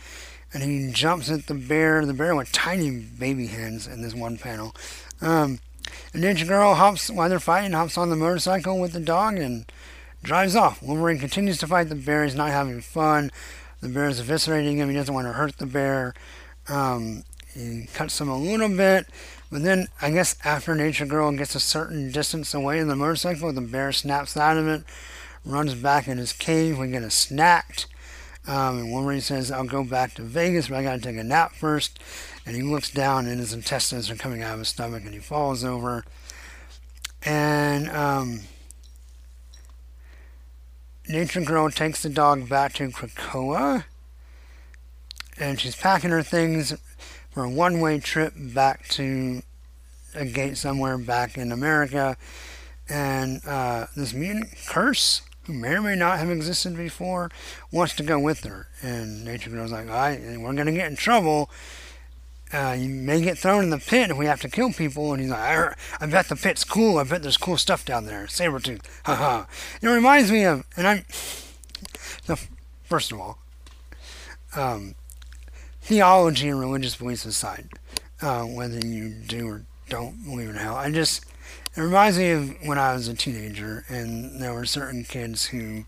[0.53, 4.39] And he jumps at the bear, the bear with tiny baby hands in this one
[4.39, 4.75] panel.
[5.21, 5.61] Um,
[6.13, 9.71] and Ninja Girl hops, while they're fighting, hops on the motorcycle with the dog and
[10.23, 10.83] drives off.
[10.83, 12.25] Wolverine continues to fight the bear.
[12.25, 13.31] He's not having fun.
[13.81, 14.89] The bear is eviscerating him.
[14.89, 16.15] He doesn't want to hurt the bear.
[16.69, 19.07] Um, he cuts him a little bit.
[19.51, 23.53] But then, I guess after Nature Girl gets a certain distance away in the motorcycle,
[23.53, 24.83] the bear snaps out of it,
[25.45, 26.79] runs back in his cave.
[26.79, 27.87] We get a snacked.
[28.49, 31.53] Um, and Wolverine says, I'll go back to Vegas, but I gotta take a nap
[31.53, 31.99] first.
[32.45, 35.21] And he looks down, and his intestines are coming out of his stomach, and he
[35.21, 36.05] falls over.
[37.25, 38.41] And um,
[41.09, 43.85] Nature Girl takes the dog back to Krakoa,
[45.39, 46.75] and she's packing her things
[47.37, 49.43] for a one way trip back to
[50.15, 52.17] a gate somewhere back in America.
[52.89, 57.31] And uh, this mutant curse who may or may not have existed before,
[57.71, 58.69] wants to go with her.
[58.81, 61.51] And Nature Girl's like, all right, we're going to get in trouble.
[62.55, 65.13] Uh, you may get thrown in the pit if we have to kill people.
[65.13, 66.97] And he's like, I, I bet the pit's cool.
[66.97, 68.25] I bet there's cool stuff down there.
[68.25, 68.81] Sabretooth.
[69.05, 69.45] Haha.
[69.83, 71.05] it reminds me of, and I'm,
[72.23, 72.37] so
[72.85, 73.39] first of all,
[74.57, 74.95] um,
[75.87, 77.69] theology and religious beliefs aside,
[78.21, 81.25] uh, whether you do or don't believe in hell, I just,
[81.77, 85.85] it reminds me of when I was a teenager and there were certain kids who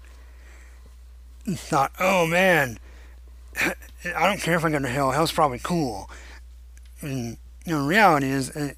[1.49, 2.79] thought, oh man,
[3.57, 6.09] I don't care if I go to hell, hell's probably cool.
[7.01, 7.37] And
[7.67, 8.77] you know, reality is, it,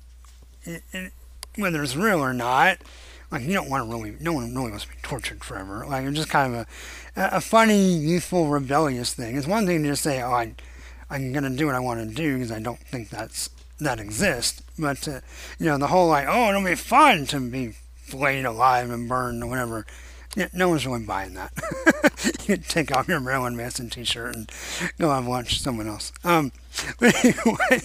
[0.64, 1.12] it, it,
[1.56, 2.78] whether it's real or not,
[3.30, 5.84] like you don't want to really, no one really wants to be tortured forever.
[5.86, 6.66] Like it's just kind of a,
[7.36, 9.36] a funny, youthful, rebellious thing.
[9.36, 10.54] It's one thing to just say, oh, I,
[11.10, 13.50] I'm going to do what I want to do because I don't think that's
[13.80, 14.62] that exists.
[14.78, 15.20] But uh,
[15.58, 19.42] you know, the whole like, oh, it'll be fun to be flayed alive and burned
[19.42, 19.86] or whatever.
[20.36, 21.52] Yeah, no one's really buying that.
[22.46, 24.52] you take off your Marilyn Manson T-shirt and
[24.98, 26.12] go lunch with someone else.
[26.22, 26.52] Um,
[27.02, 27.34] anyway,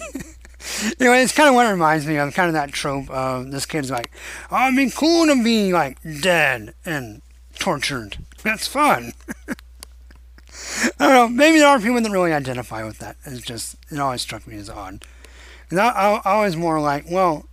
[1.00, 3.66] anyway, it's kind of what it reminds me of, kind of that trope of this
[3.66, 4.12] kid's like,
[4.52, 7.22] oh, it'd be cool to be like dead and
[7.58, 8.18] tortured.
[8.44, 9.12] That's fun.
[10.98, 11.28] I don't know.
[11.28, 13.16] Maybe there are people that really identify with that.
[13.24, 15.04] It's just it always struck me as odd.
[15.70, 17.46] And I, I, I was more like, well,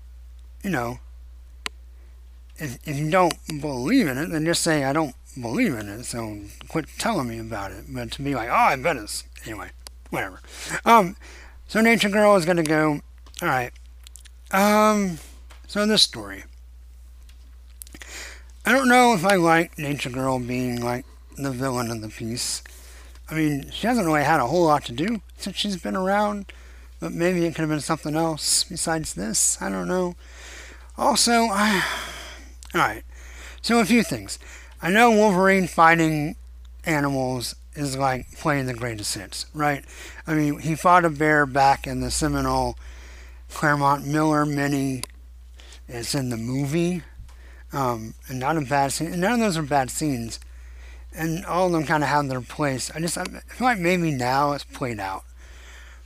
[0.63, 0.99] you know,
[2.57, 6.03] if, if you don't believe in it, then just say, I don't believe in it,
[6.03, 7.85] so quit telling me about it.
[7.89, 9.71] But to be like, oh, I bet it's anyway,
[10.09, 10.39] whatever.
[10.85, 11.15] Um,
[11.67, 13.01] so Nature Girl is gonna go.
[13.41, 13.71] All right.
[14.51, 15.17] Um,
[15.67, 16.43] so this story.
[18.65, 21.05] I don't know if I like Nature Girl being like
[21.35, 22.63] the villain of the piece.
[23.29, 26.51] I mean, she hasn't really had a whole lot to do since she's been around,
[26.99, 29.61] but maybe it could have been something else besides this.
[29.61, 30.15] I don't know.
[30.97, 31.83] Also, I.
[32.75, 33.03] Alright,
[33.61, 34.39] so a few things.
[34.81, 36.35] I know Wolverine fighting
[36.85, 39.83] animals is like playing the greatest hits, right?
[40.27, 42.77] I mean, he fought a bear back in the seminal
[43.49, 45.03] Claremont Miller mini.
[45.87, 47.03] It's in the movie.
[47.71, 49.11] Um, and not a bad scene.
[49.11, 50.39] And none of those are bad scenes.
[51.15, 52.91] And all of them kind of have their place.
[52.93, 55.23] I just I feel like maybe now it's played out.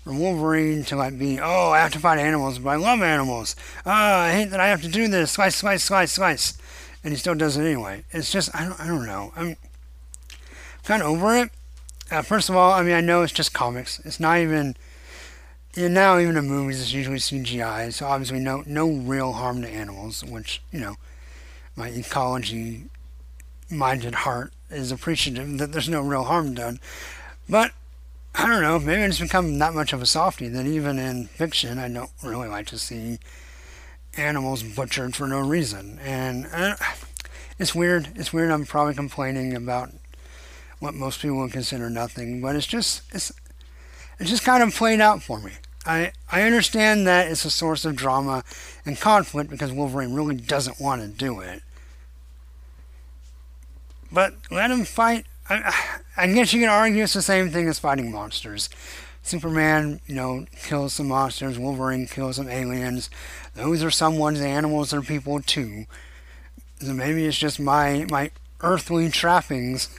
[0.04, 3.56] From Wolverine to like being, oh, I have to fight animals, but I love animals.
[3.86, 5.32] Oh, I hate that I have to do this.
[5.32, 6.58] Slice, slice, slice, slice.
[7.04, 8.06] And he still does it anyway.
[8.12, 9.34] It's just, I don't, I don't know.
[9.36, 9.58] I'm
[10.84, 11.52] kind of over it.
[12.10, 14.00] Uh, first of all, I mean, I know it's just comics.
[14.06, 14.78] It's not even,
[15.76, 17.92] and now even in movies, it's usually CGI.
[17.92, 20.96] So obviously, no, no real harm to animals, which, you know,
[21.76, 22.86] my ecology
[23.70, 26.80] minded heart is appreciative that there's no real harm done.
[27.50, 27.72] But
[28.36, 31.80] I don't know, maybe it's become that much of a softie that even in fiction,
[31.80, 33.20] I don't really like to see
[34.16, 36.00] animals butchered for no reason.
[36.04, 36.76] And uh,
[37.60, 38.10] it's weird.
[38.16, 38.52] It's weird.
[38.52, 39.90] I'm probably complaining about
[40.80, 43.32] what most people would consider nothing, but it's just it's
[44.20, 45.54] it's just kind of played out for me.
[45.86, 48.44] I I understand that it's a source of drama
[48.86, 51.64] and conflict because Wolverine really doesn't want to do it.
[54.12, 55.26] But let him fight.
[55.50, 55.74] I,
[56.18, 58.70] I guess you can argue it's the same thing as fighting monsters.
[59.24, 61.60] Superman, you know, kills some monsters.
[61.60, 63.10] Wolverine kills some aliens.
[63.56, 65.86] Those are someone's animals or people too.
[66.80, 68.32] So maybe it's just my my
[68.62, 69.90] earthly trappings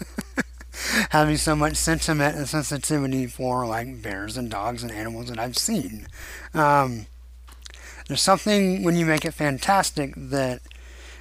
[1.11, 5.59] having so much sentiment and sensitivity for like bears and dogs and animals that I've
[5.59, 6.07] seen.
[6.55, 7.07] Um,
[8.07, 10.63] there's something when you make it fantastic that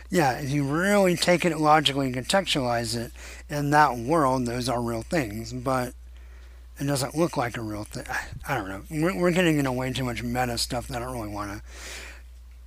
[0.10, 3.12] yeah, if you really take it logically and contextualize it
[3.50, 5.94] in that world, those are real things, but
[6.80, 8.06] it doesn't look like a real thing.
[8.48, 8.84] I don't know.
[8.90, 11.62] We're, we're getting into way too much meta stuff that I don't really want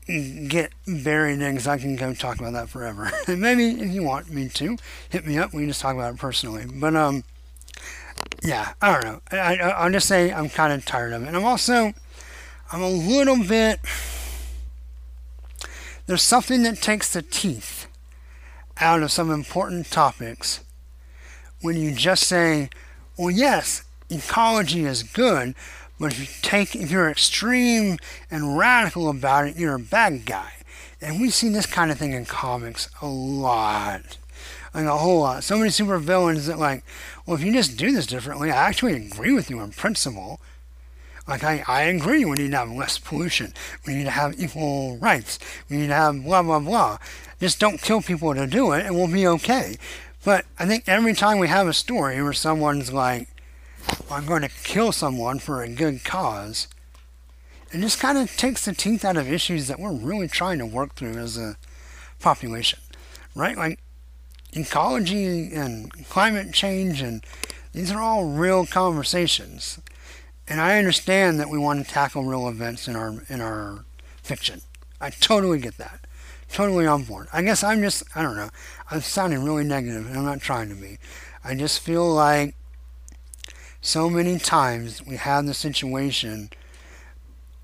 [0.06, 3.10] to get buried in because I can go talk about that forever.
[3.28, 4.76] Maybe if you want me to,
[5.08, 5.54] hit me up.
[5.54, 6.66] We can just talk about it personally.
[6.70, 7.24] But, um,
[8.42, 9.20] yeah, I don't know.
[9.30, 11.28] I, I, I'll just say I'm kind of tired of it.
[11.28, 11.94] And I'm also,
[12.72, 13.78] I'm a little bit
[16.10, 17.86] there's something that takes the teeth
[18.78, 20.58] out of some important topics
[21.60, 22.68] when you just say,
[23.16, 25.54] well, yes, ecology is good,
[26.00, 27.96] but if you take, if you're extreme
[28.28, 30.50] and radical about it, you're a bad guy.
[31.00, 34.18] And we see this kind of thing in comics a lot.
[34.74, 35.44] Like a whole lot.
[35.44, 36.82] So many super villains that like,
[37.24, 40.40] well, if you just do this differently, I actually agree with you in principle.
[41.30, 43.54] Like, I, I agree, we need to have less pollution.
[43.86, 45.38] We need to have equal rights.
[45.68, 46.98] We need to have blah, blah, blah.
[47.38, 49.76] Just don't kill people to do it, and we'll be okay.
[50.24, 53.28] But I think every time we have a story where someone's like,
[54.10, 56.66] I'm going to kill someone for a good cause,
[57.72, 60.66] it just kind of takes the teeth out of issues that we're really trying to
[60.66, 61.56] work through as a
[62.18, 62.80] population,
[63.36, 63.56] right?
[63.56, 63.78] Like
[64.52, 67.22] ecology and climate change, and
[67.72, 69.78] these are all real conversations.
[70.50, 73.84] And I understand that we want to tackle real events in our in our
[74.20, 74.62] fiction.
[75.00, 76.00] I totally get that.
[76.50, 77.28] Totally on board.
[77.32, 78.50] I guess I'm just I don't know.
[78.90, 80.98] I'm sounding really negative and I'm not trying to be.
[81.44, 82.56] I just feel like
[83.80, 86.50] so many times we have the situation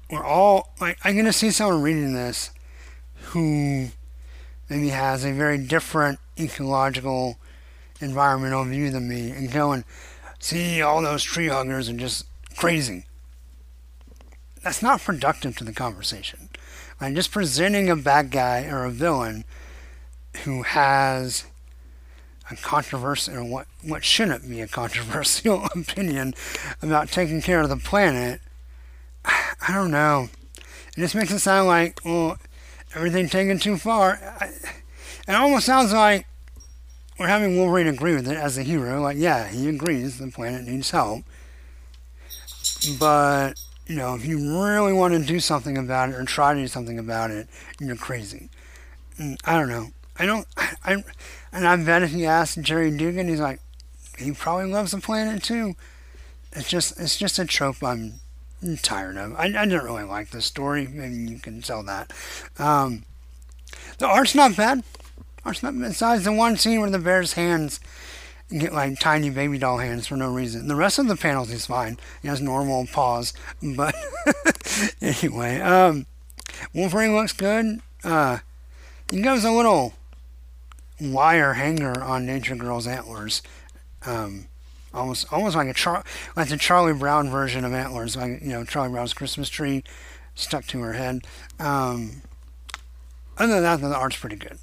[0.09, 2.53] where all like I'm gonna see someone reading this
[3.33, 3.89] who
[4.71, 7.37] maybe has a very different ecological
[8.01, 9.85] environmental view than me and going,
[10.39, 12.27] see all those tree huggers and just
[12.57, 13.07] crazy.
[14.63, 16.49] That's not productive to the conversation.
[17.01, 19.45] I'm just presenting a bad guy or a villain
[20.45, 21.45] who has
[22.51, 26.35] a controversial, or what, what shouldn't be a controversial opinion
[26.83, 28.41] about taking care of the planet.
[29.25, 30.29] I don't know.
[30.57, 32.39] It just makes it sound like, well,
[32.95, 34.19] everything taken too far.
[35.29, 36.27] It almost sounds like
[37.19, 39.01] we're having Wolverine agree with it as a hero.
[39.01, 41.25] Like, yeah, he agrees the planet needs help.
[42.87, 43.55] But,
[43.87, 46.69] you know, if you really want to do something about it or try to do
[46.69, 47.49] something about it,
[47.81, 48.51] you're crazy.
[49.19, 49.89] And I don't know.
[50.19, 50.47] I don't,
[50.85, 51.05] I,
[51.53, 53.61] and I bet if you ask Gerry Duggan, he's like,
[54.19, 55.75] he probably loves the planet too.
[56.53, 58.15] It's just, it's just a trope I'm
[58.83, 59.35] tired of.
[59.35, 60.87] I, I didn't really like the story.
[60.87, 62.13] Maybe you can tell that.
[62.59, 63.05] Um,
[63.99, 64.83] the art's not bad.
[65.45, 67.79] Art's not besides the one scene where the bear's hands
[68.51, 70.69] get like tiny baby doll hands for no reason.
[70.69, 71.99] The rest of the panels is fine.
[72.23, 73.33] He has normal paws.
[73.63, 73.95] But
[75.01, 76.07] anyway, um,
[76.75, 77.81] Wolverine looks good.
[78.05, 78.39] Uh,
[79.11, 79.95] he gives a little
[81.01, 83.43] wire hanger on Nature Girl's antlers.
[84.05, 84.47] Um,
[84.95, 86.05] almost almost like a Char-
[86.37, 89.83] like the Charlie Brown version of antlers, like you know Charlie Brown's Christmas tree
[90.35, 91.27] stuck to her head.
[91.59, 92.23] Um,
[93.39, 94.59] other than that, the art's pretty good.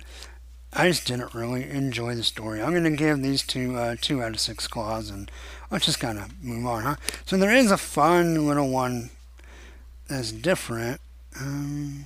[0.76, 2.61] I just didn't really enjoy the story.
[2.61, 5.30] I'm going to give these two uh, two out of six claws, and
[5.69, 6.95] let's just kind of move on, huh?
[7.26, 9.11] So there is a fun little one
[10.07, 10.99] that's different.
[11.39, 12.05] Um,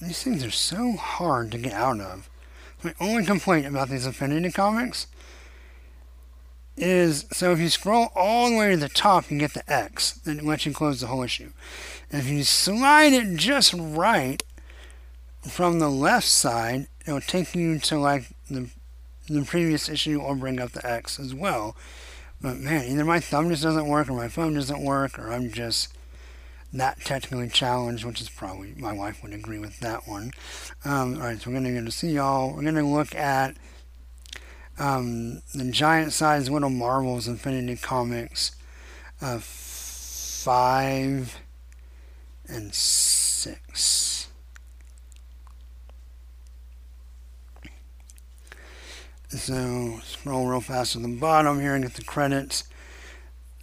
[0.00, 2.28] these things are so hard to get out of.
[2.82, 5.06] My only complaint about these Infinity comics
[6.76, 10.12] is so if you scroll all the way to the top, you get the X,
[10.12, 11.50] then it lets you close the whole issue.
[12.10, 14.42] And if you slide it just right
[15.48, 18.68] from the left side, it'll take you to like the
[19.28, 21.76] the previous issue or bring up the X as well.
[22.42, 25.50] But man, either my thumb just doesn't work or my phone doesn't work or I'm
[25.50, 25.94] just
[26.74, 30.32] that technically challenged, which is probably my wife would agree with that one.
[30.84, 32.52] Um, all right, so we're going to get to see y'all.
[32.52, 33.56] We're going to look at
[34.78, 38.56] um, the giant size little Marvels Infinity Comics
[39.22, 41.38] uh, five
[42.48, 44.13] and six.
[49.36, 52.64] So scroll real fast to the bottom here and get the credits.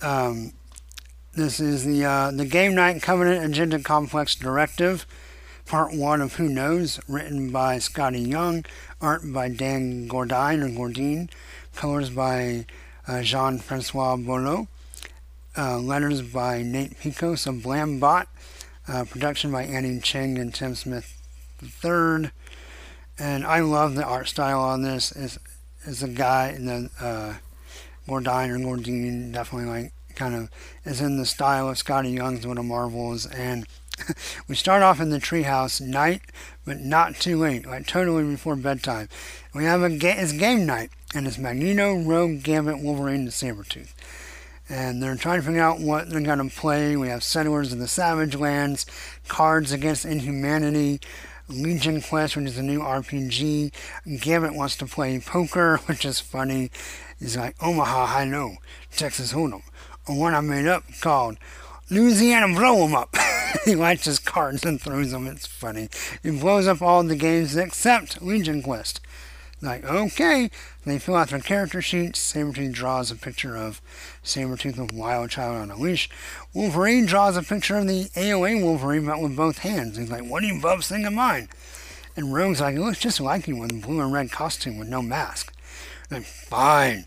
[0.01, 0.51] Um,
[1.33, 5.07] this is the uh, the Game Night Covenant Agenda Complex Directive,
[5.65, 8.65] Part One of Who Knows, written by Skottie Young,
[8.99, 11.29] art by Dan Gordine or Gordine,
[11.73, 12.65] colors by
[13.07, 14.67] uh, Jean Francois Beaulieu,
[15.57, 18.25] uh, letters by Nate Piekos of Blambot,
[18.89, 21.17] uh, production by Annie Cheng and Tim Smith
[21.63, 22.29] III.
[23.17, 25.13] And I love the art style on this.
[25.13, 25.39] It's,
[25.85, 27.33] it's a guy in the uh,
[28.07, 30.49] Gordine or Gordine, definitely like kind of
[30.85, 33.25] is in the style of Skottie Young's Little Marvels.
[33.25, 33.65] And
[34.47, 36.21] we start off in the treehouse night,
[36.65, 39.09] but not too late, like totally before bedtime.
[39.53, 43.93] We have a ga- it's game night, and it's Magneto, Rogue, Gambit, Wolverine, and Sabretooth.
[44.69, 46.95] And they're trying to figure out what they're going to play.
[46.95, 48.85] We have Settlers of the Savage Lands,
[49.27, 51.01] Cards Against Inhumanity,
[51.51, 53.71] Legion Quest, which is a new RPG.
[54.19, 56.71] Gambit wants to play poker, which is funny.
[57.19, 58.57] He's like, Omaha High No,
[58.91, 59.61] Texas Hold'em
[60.07, 61.37] one I made up called
[61.89, 63.15] Louisiana Blow 'em Up.
[63.65, 65.27] he lights his cards and throws them.
[65.27, 65.89] It's funny.
[66.23, 69.01] He blows up all the games except Legion Quest.
[69.61, 70.49] Like, okay.
[70.85, 72.33] They fill out their character sheets.
[72.33, 73.81] Sabretooth draws a picture of
[74.23, 76.09] Sabretooth with Wild Child on a leash.
[76.53, 79.97] Wolverine draws a picture of the AOA Wolverine, but with both hands.
[79.97, 81.49] He's like, what do you bubs think of mine?
[82.15, 84.89] And Rogue's like, it looks just like you with a blue and red costume with
[84.89, 85.53] no mask.
[86.09, 87.05] Like, fine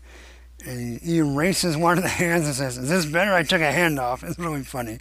[0.65, 3.71] and he erases one of the hands and says, "Is this better?" I took a
[3.71, 4.23] hand off.
[4.23, 4.99] It's really funny.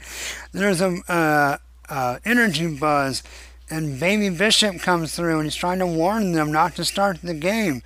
[0.53, 3.23] There's a uh, uh, energy buzz,
[3.71, 7.35] and Baby Bishop comes through, and he's trying to warn them not to start the
[7.35, 7.83] game.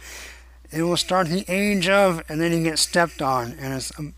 [0.70, 4.14] It will start the age of, and then he gets stepped on, and it's um,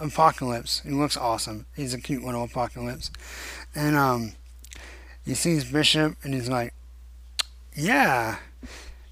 [0.00, 0.80] Apocalypse.
[0.80, 1.66] He looks awesome.
[1.76, 3.10] He's a cute little Apocalypse,
[3.74, 4.32] and um,
[5.24, 6.72] he sees Bishop, and he's like,
[7.74, 8.38] "Yeah."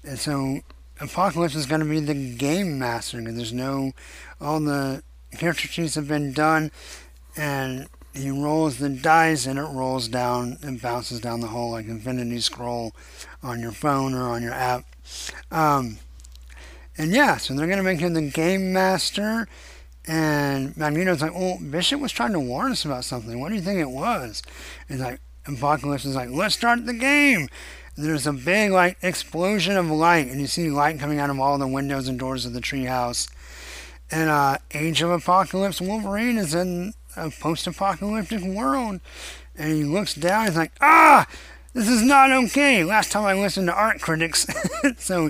[0.03, 0.61] And so
[0.99, 3.91] Apocalypse is going to be the game master because there's no,
[4.41, 5.03] all the
[5.37, 6.71] character sheets have been done,
[7.35, 11.87] and he rolls the dice and it rolls down and bounces down the hole like
[11.87, 12.93] Infinity Scroll
[13.41, 14.85] on your phone or on your app.
[15.51, 15.97] Um,
[16.97, 19.47] and yeah, so they're going to make him the game master.
[20.05, 23.39] And Magneto's like, well, Bishop was trying to warn us about something.
[23.39, 24.43] What do you think it was?
[24.89, 27.49] And like, Apocalypse is like, let's start the game
[27.95, 31.57] there's a big like explosion of light, and you see light coming out of all
[31.57, 33.29] the windows and doors of the treehouse.
[34.11, 38.99] And uh, Age of Apocalypse Wolverine is in a post-apocalyptic world,
[39.55, 40.45] and he looks down.
[40.45, 41.27] He's like, "Ah,
[41.73, 44.47] this is not okay." Last time I listened to art critics,
[44.97, 45.29] so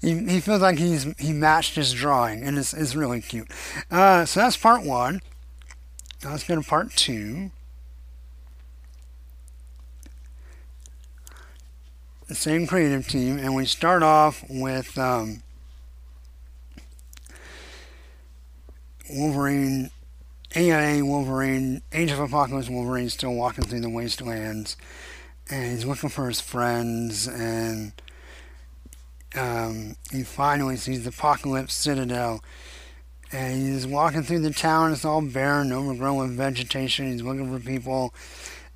[0.00, 3.50] he, he feels like he's he matched his drawing, and it's, it's really cute.
[3.90, 5.20] Uh, so that's part one.
[6.22, 7.50] Now let's go to part two.
[12.28, 15.42] the same creative team, and we start off with um,
[19.10, 19.90] Wolverine,
[20.56, 24.76] AIA Wolverine, Age of Apocalypse Wolverine, still walking through the wastelands,
[25.50, 27.92] and he's looking for his friends, and
[29.36, 32.42] um, he finally sees the Apocalypse Citadel.
[33.32, 34.92] And he's walking through the town.
[34.92, 37.10] It's all barren, overgrown with vegetation.
[37.10, 38.14] He's looking for people,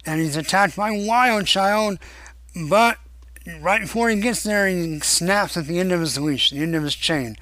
[0.04, 2.00] and he's attacked by Wild Child.
[2.68, 2.98] But
[3.60, 6.74] right before he gets there, he snaps at the end of his leash, the end
[6.74, 7.36] of his chain,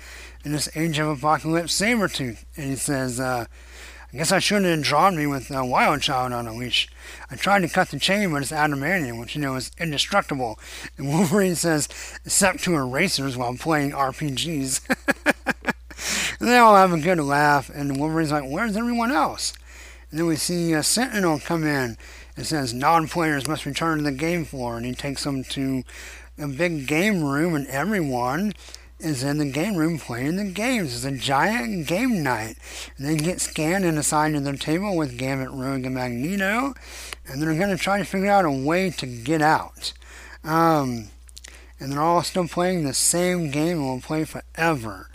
[0.45, 2.45] and this Age of Apocalypse Sabretooth.
[2.55, 3.47] And he says, uh,
[4.13, 6.89] I guess I shouldn't have drawn me with a wild child on a leash.
[7.31, 10.59] I tried to cut the chain, but it's adamantium, which you know is indestructible.
[10.97, 11.89] And Wolverine says,
[12.25, 14.89] except to erasers while playing RPGs.
[16.41, 19.53] and they all have a good laugh, and Wolverine's like, Where's everyone else?
[20.11, 21.97] And then we see a Sentinel come in.
[22.37, 25.83] It says non-players must return to the game floor, and he takes them to
[26.39, 28.53] a big game room, and everyone
[28.99, 30.95] is in the game room playing the games.
[30.95, 32.57] It's a giant game night.
[32.97, 36.75] And they get scanned and assigned to their table with Gambit, Rogue, and Magneto,
[37.27, 39.93] and they're going to try to figure out a way to get out.
[40.45, 41.09] Um,
[41.79, 45.11] and they're all still playing the same game and will play forever.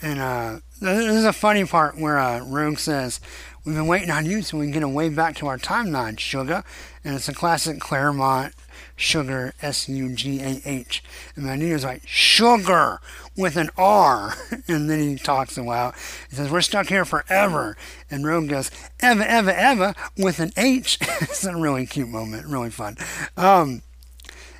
[0.00, 3.20] And uh, this is a funny part where uh, Rogue says,
[3.64, 6.20] We've been waiting on you so we can get a way back to our timeline,
[6.20, 6.62] Sugar.
[7.02, 8.54] And it's a classic Claremont
[8.96, 11.04] Sugar, S U G A H.
[11.34, 13.00] And my Magneto's like, Sugar
[13.36, 14.34] with an R.
[14.68, 15.94] And then he talks a while.
[16.28, 17.76] He says, We're stuck here forever.
[18.10, 18.70] And Rogue goes,
[19.02, 20.98] Eva, Eva, Eva with an H.
[21.20, 22.96] it's a really cute moment, really fun.
[23.36, 23.82] Um,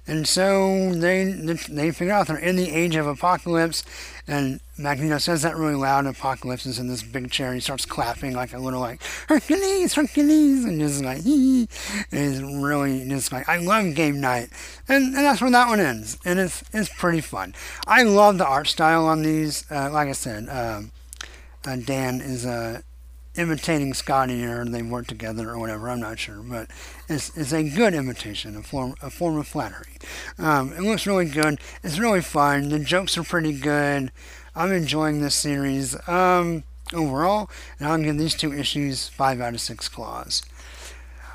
[0.07, 3.82] and so they they figure out they're in the age of apocalypse,
[4.26, 6.01] and Magneto says that really loud.
[6.01, 7.49] and Apocalypse is in this big chair.
[7.49, 11.68] And he starts clapping like a little like Hercules, Hercules, and just like hee.
[12.12, 14.51] And he's really just like I love game night,
[14.89, 16.18] and, and that's where that one ends.
[16.24, 17.55] And it's it's pretty fun.
[17.87, 19.64] I love the art style on these.
[19.70, 20.93] Uh, like I said, um,
[21.66, 22.83] uh, Dan is a
[23.37, 25.89] imitating Skottie or they work together or whatever.
[25.91, 26.70] I'm not sure, but
[27.09, 29.99] it's, it's a good imitation, a form a form of flattery.
[30.39, 31.61] Um, it looks really good.
[31.83, 32.70] It's really fun.
[32.70, 34.11] The jokes are pretty good.
[34.57, 39.61] I'm enjoying this series um, overall, and I'll give these two issues five out of
[39.61, 40.43] six claws.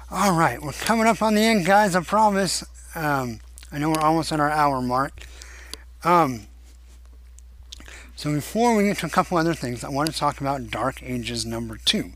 [0.09, 1.95] All right, we're coming up on the end, guys.
[1.95, 2.65] I promise.
[2.95, 3.39] Um,
[3.71, 5.21] I know we're almost at our hour mark.
[6.03, 6.47] Um,
[8.15, 11.03] so before we get to a couple other things, I want to talk about Dark
[11.03, 12.13] Ages number two.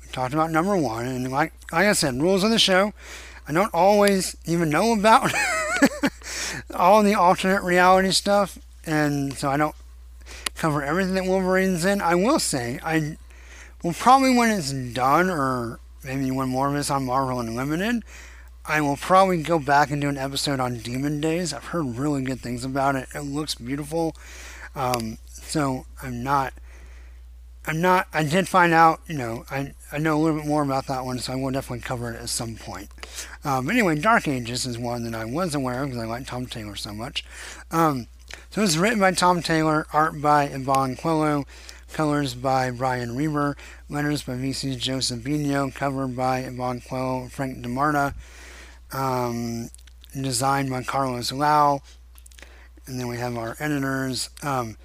[0.00, 2.94] We talked about number one, and like, like I said, rules of the show.
[3.48, 5.32] I don't always even know about
[6.76, 9.74] all the alternate reality stuff, and so I don't
[10.54, 12.00] cover everything that Wolverine's in.
[12.00, 13.16] I will say, I
[13.82, 18.02] will probably when it's done, or maybe when more of it's on Marvel Unlimited,
[18.66, 21.52] I will probably go back and do an episode on Demon Days.
[21.52, 23.08] I've heard really good things about it.
[23.14, 24.16] It looks beautiful.
[24.74, 26.54] Um, so I'm not.
[27.66, 28.08] I'm not.
[28.12, 29.00] I did find out.
[29.06, 31.50] You know, I I know a little bit more about that one, so I will
[31.50, 32.88] definitely cover it at some point.
[33.44, 36.46] Um, anyway, Dark Ages is one that I was aware of because I like Tom
[36.46, 37.24] Taylor so much.
[37.70, 38.06] Um,
[38.54, 41.44] so it's written by Tom Taylor, art by Iban Coello,
[41.92, 43.56] colors by Brian Reber,
[43.88, 48.14] letters by VC's Joe Sabino, cover by Iban Coello, Frank D'Armata,
[48.92, 49.70] um,
[50.12, 51.82] designed by Carlos Lau,
[52.86, 54.30] and then we have our editors.
[54.44, 54.76] Um,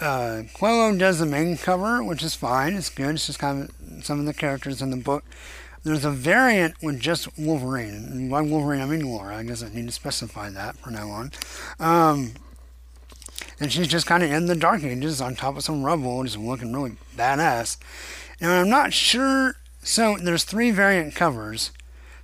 [0.00, 2.72] uh, Coello does the main cover, which is fine.
[2.72, 3.16] It's good.
[3.16, 5.24] It's just kind of some of the characters in the book.
[5.84, 8.06] There's a variant with just Wolverine.
[8.10, 9.36] And by Wolverine, I mean Laura.
[9.36, 11.32] I guess I need to specify that from now on.
[11.78, 12.32] Um,
[13.58, 16.38] and she's just kind of in the Dark Ages on top of some rubble, just
[16.38, 17.78] looking really badass.
[18.40, 19.56] And I'm not sure.
[19.82, 21.70] So there's three variant covers.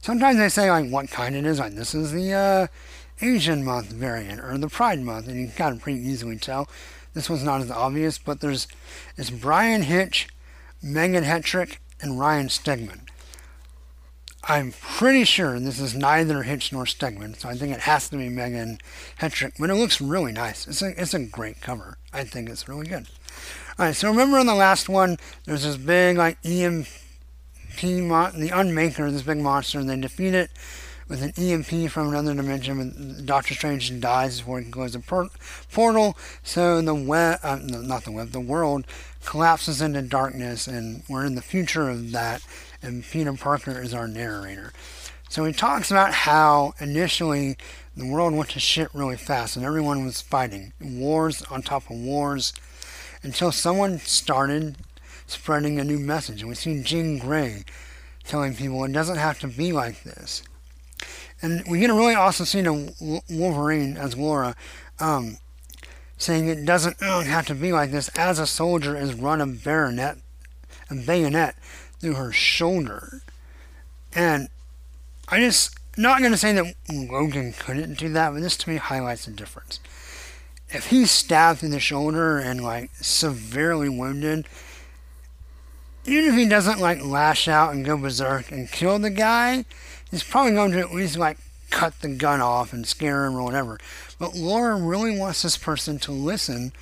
[0.00, 1.58] Sometimes they say like what kind it is.
[1.58, 2.66] Like this is the uh,
[3.20, 6.68] Asian month variant or the Pride month, and you can kind of pretty easily tell.
[7.14, 8.66] This one's not as obvious, but there's
[9.16, 10.28] it's Bryan Hitch,
[10.84, 13.00] Meghan Hetrick, and Ryan Stegman.
[14.44, 18.16] I'm pretty sure this is neither Hitch nor Stegman, so I think it has to
[18.16, 18.80] be Meghan
[19.20, 19.52] Hetrick.
[19.58, 20.66] But it looks really nice.
[20.66, 21.96] It's a it's a great cover.
[22.12, 23.06] I think it's really good.
[23.78, 26.86] All right, so remember in the last one, there's this big like EMP,
[27.82, 30.50] mon- the Unmaker, this big monster, and they defeat it
[31.08, 32.80] with an EMP from another dimension.
[32.80, 35.30] And Doctor Strange dies before he can close the por-
[35.72, 36.16] portal.
[36.42, 38.86] So the web, uh, no, not the web, the world
[39.24, 42.42] collapses into darkness, and we're in the future of that.
[42.82, 44.72] And Peter Parker is our narrator.
[45.28, 47.56] So he talks about how initially
[47.96, 51.96] the world went to shit really fast, and everyone was fighting wars on top of
[51.96, 52.52] wars,
[53.22, 54.76] until someone started
[55.26, 56.40] spreading a new message.
[56.40, 57.64] And we see Jean Grey
[58.24, 60.42] telling people it doesn't have to be like this.
[61.40, 62.94] And we get a really awesome scene of
[63.30, 64.54] Wolverine as Laura
[65.00, 65.38] um,
[66.16, 70.18] saying it doesn't have to be like this as a soldier is run a bayonet,
[70.90, 71.56] a bayonet
[72.02, 73.22] through her shoulder.
[74.12, 74.48] And
[75.28, 78.76] I just, not going to say that Logan couldn't do that, but this to me
[78.76, 79.80] highlights the difference.
[80.68, 84.46] If he's stabbed in the shoulder and like severely wounded,
[86.04, 89.64] even if he doesn't like lash out and go berserk and kill the guy,
[90.10, 91.38] he's probably going to at least like
[91.70, 93.78] cut the gun off and scare him or whatever.
[94.18, 96.72] But Laura really wants this person to listen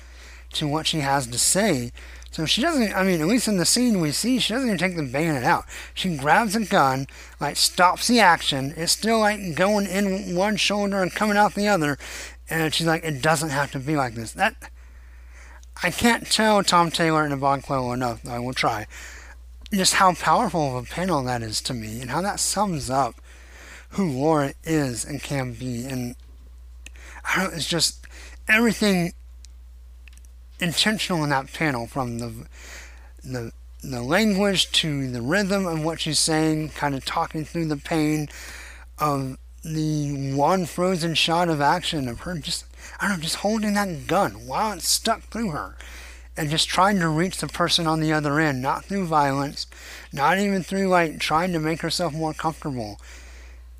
[0.53, 1.91] to what she has to say.
[2.31, 4.79] So she doesn't, I mean, at least in the scene we see, she doesn't even
[4.79, 5.65] take the bayonet out.
[5.93, 7.07] She grabs a gun,
[7.41, 8.73] like stops the action.
[8.77, 11.97] It's still like going in one shoulder and coming out the other.
[12.49, 14.31] And she's like, it doesn't have to be like this.
[14.31, 14.55] That,
[15.83, 18.87] I can't tell Tom Taylor and Iban Coello enough, I will try,
[19.73, 23.15] just how powerful of a panel that is to me and how that sums up
[23.89, 25.83] who Laura is and can be.
[25.83, 26.15] And
[27.25, 28.07] I don't know, it's just
[28.47, 29.13] everything
[30.61, 32.31] intentional in that panel from the
[33.23, 33.51] the
[33.83, 38.29] the language to the rhythm of what she's saying, kind of talking through the pain
[38.99, 42.65] of the one frozen shot of action of her just
[42.99, 45.75] I don't know, just holding that gun while it's stuck through her.
[46.37, 49.67] And just trying to reach the person on the other end, not through violence,
[50.13, 53.01] not even through like trying to make herself more comfortable.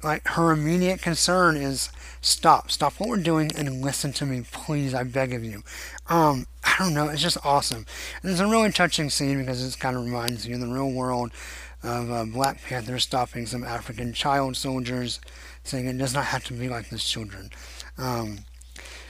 [0.03, 1.91] Like her immediate concern is
[2.21, 5.63] stop, stop what we're doing and listen to me, please, I beg of you.
[6.09, 7.85] Um, I don't know, it's just awesome.
[8.21, 10.91] And it's a really touching scene because it kind of reminds you of the real
[10.91, 11.31] world
[11.83, 15.19] of uh, Black Panther stopping some African child soldiers,
[15.63, 17.49] saying it does not have to be like this, children.
[17.97, 18.39] Um,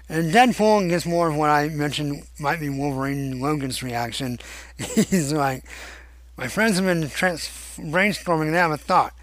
[0.09, 4.39] and Deadpool gets more of what I mentioned might be Wolverine Logan's reaction.
[4.77, 5.63] He's like,
[6.37, 9.13] my friends have been trans- brainstorming they have a thought.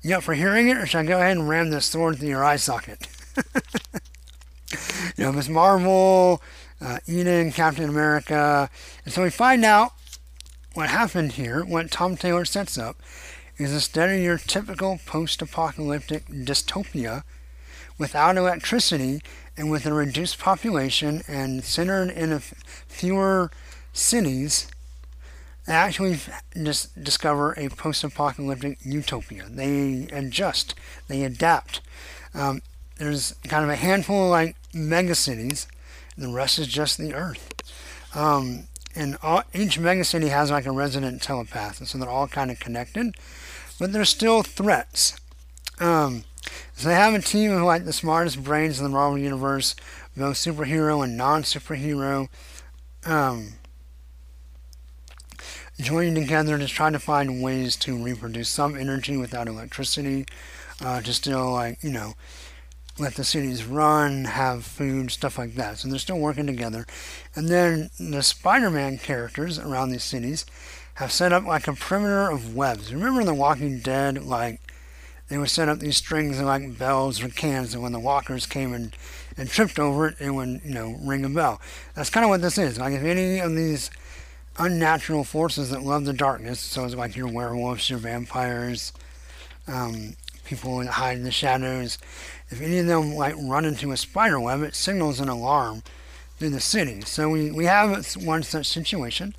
[0.00, 2.28] You up for hearing it, or should I go ahead and ram this thorn through
[2.28, 3.08] your eye socket?
[5.16, 6.40] you know, Miss Marvel,
[6.80, 8.70] uh, Eden, Captain America.
[9.04, 9.92] And so we find out
[10.74, 12.96] what happened here, what Tom Taylor sets up,
[13.56, 17.24] is instead of your typical post apocalyptic dystopia
[17.98, 19.20] without electricity
[19.56, 23.50] and with a reduced population and centered in fewer
[23.92, 24.68] cities,
[25.68, 26.18] they actually
[26.62, 29.44] just discover a post-apocalyptic utopia.
[29.50, 30.74] They adjust,
[31.08, 31.82] they adapt.
[32.32, 32.62] Um,
[32.96, 35.66] there's kind of a handful of like megacities,
[36.16, 37.52] and the rest is just the Earth.
[38.14, 42.50] Um, and all, each megacity has like a resident telepath, and so they're all kind
[42.50, 43.14] of connected,
[43.78, 45.20] but there's still threats.
[45.78, 46.24] Um,
[46.72, 49.76] so they have a team of like the smartest brains in the Marvel Universe,
[50.16, 52.28] both superhero and non-superhero,
[53.04, 53.52] um,
[55.80, 60.26] joining together to try to find ways to reproduce some energy without electricity,
[60.84, 62.14] uh, to still like you know
[62.98, 65.78] let the cities run, have food, stuff like that.
[65.78, 66.86] So they're still working together.
[67.34, 70.44] And then the Spider-Man characters around these cities
[70.94, 72.92] have set up like a perimeter of webs.
[72.92, 74.60] Remember in The Walking Dead, like
[75.28, 78.46] they would set up these strings of like bells or cans, and when the walkers
[78.46, 78.96] came and,
[79.36, 81.60] and tripped over it, it would, you know, ring a bell.
[81.94, 82.78] That's kind of what this is.
[82.78, 83.90] Like if any of these
[84.58, 88.92] unnatural forces that love the darkness, so it's like your werewolves, your vampires,
[89.66, 91.98] um, people that hide in the shadows,
[92.50, 95.82] if any of them like run into a spider web, it signals an alarm
[96.38, 97.02] through the city.
[97.02, 99.34] So we, we have one such situation.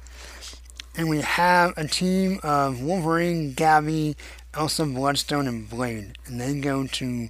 [0.96, 4.18] And we have a team of Wolverine, Gabby,
[4.54, 7.30] Elsa Bloodstone and Blade, and they go to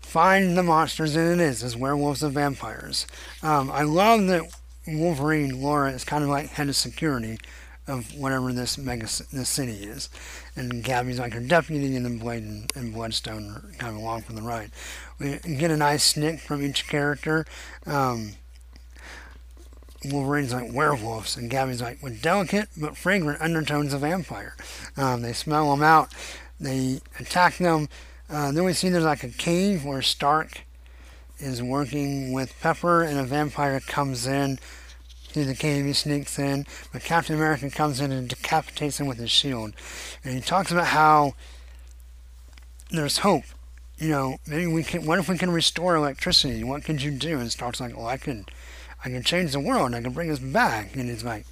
[0.00, 3.06] find the monsters, and it is as werewolves and vampires.
[3.42, 4.42] Um, I love that
[4.96, 7.38] Wolverine Laura is kind of like head of security
[7.86, 10.10] of whatever this mega this city is,
[10.56, 14.22] and Gabby's like her deputy, and then Blade and, and Bloodstone are kind of along
[14.22, 14.70] for the ride.
[15.18, 17.46] We get a nice snikt from each character.
[17.86, 18.32] Um,
[20.04, 24.54] Wolverine's like werewolves, and Gabby's like with delicate but fragrant undertones of vampire.
[24.96, 26.12] Um, they smell them out.
[26.60, 27.88] They attack them.
[28.30, 30.64] Uh, then we see there's like a cave where Stark
[31.38, 34.58] is working with Pepper, and a vampire comes in
[35.28, 35.54] through the.
[35.54, 39.72] He sneaks in, but Captain America comes in and decapitates him with his shield.
[40.24, 41.34] And he talks about how
[42.90, 43.44] there's hope.
[43.98, 45.06] You know, maybe we can.
[45.06, 46.64] What if we can restore electricity?
[46.64, 47.38] What could you do?
[47.38, 48.46] And Stark's like, well, I can,
[49.04, 49.94] I can change the world.
[49.94, 50.94] I can bring us back.
[50.94, 51.46] And he's like,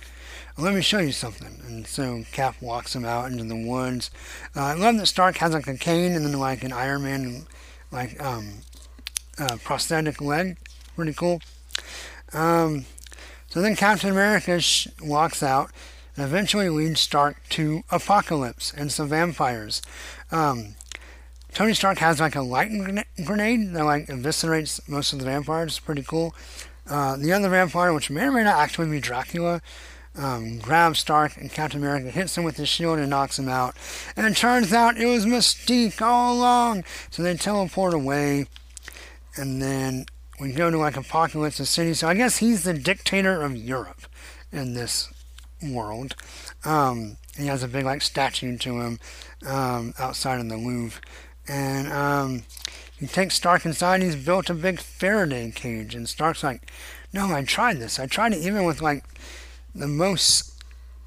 [0.59, 1.61] let me show you something.
[1.67, 4.11] And so Cap walks him out into the woods.
[4.55, 7.47] Uh, I love that Stark has like a cane and then like an Iron Man
[7.91, 8.63] like um,
[9.39, 10.57] uh, prosthetic leg.
[10.95, 11.41] Pretty cool.
[12.33, 12.87] Um,
[13.57, 15.71] so then Captain America sh- walks out
[16.15, 19.81] and eventually leads Stark to Apocalypse and some vampires.
[20.31, 20.75] Um,
[21.55, 25.71] Tony Stark has like a lightning grenade that like eviscerates most of the vampires.
[25.71, 26.35] It's pretty cool.
[26.87, 29.63] Uh, the other vampire, which may or may not actually be Dracula,
[30.19, 33.75] um, grabs Stark, and Captain America hits him with his shield and knocks him out.
[34.19, 36.85] And it turns out it was Mystique all along.
[37.11, 38.49] So they teleport away,
[39.35, 40.05] and then
[40.41, 41.95] we go to like Apocalypse City.
[41.95, 44.03] So I guess he's the dictator of Europe
[44.53, 45.13] in this
[45.63, 46.15] world.
[46.65, 49.01] Um, he has a big like statue to him
[49.47, 51.01] um, outside of the Louvre,
[51.49, 52.45] and um,
[52.99, 54.03] he takes Stark inside.
[54.03, 56.71] He's built a big Faraday cage, and Stark's like,
[57.13, 57.99] "No, I tried this.
[57.99, 59.05] I tried it even with like
[59.75, 60.53] the most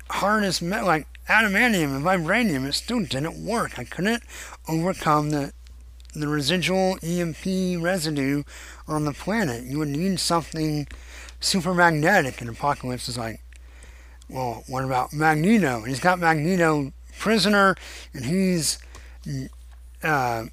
[0.09, 2.67] hardest metal, like adamantium and vibranium.
[2.67, 3.77] It still didn't work.
[3.77, 4.23] I couldn't
[4.67, 5.53] overcome the
[6.13, 8.43] the residual EMP residue
[8.89, 9.63] on the planet.
[9.63, 10.87] You would need something
[11.39, 13.41] super magnetic." And Apocalypse is like,
[14.29, 15.77] "Well, what about Magneto?
[15.77, 17.75] And he's got Magneto prisoner,
[18.13, 18.79] and he's."
[20.01, 20.45] Uh,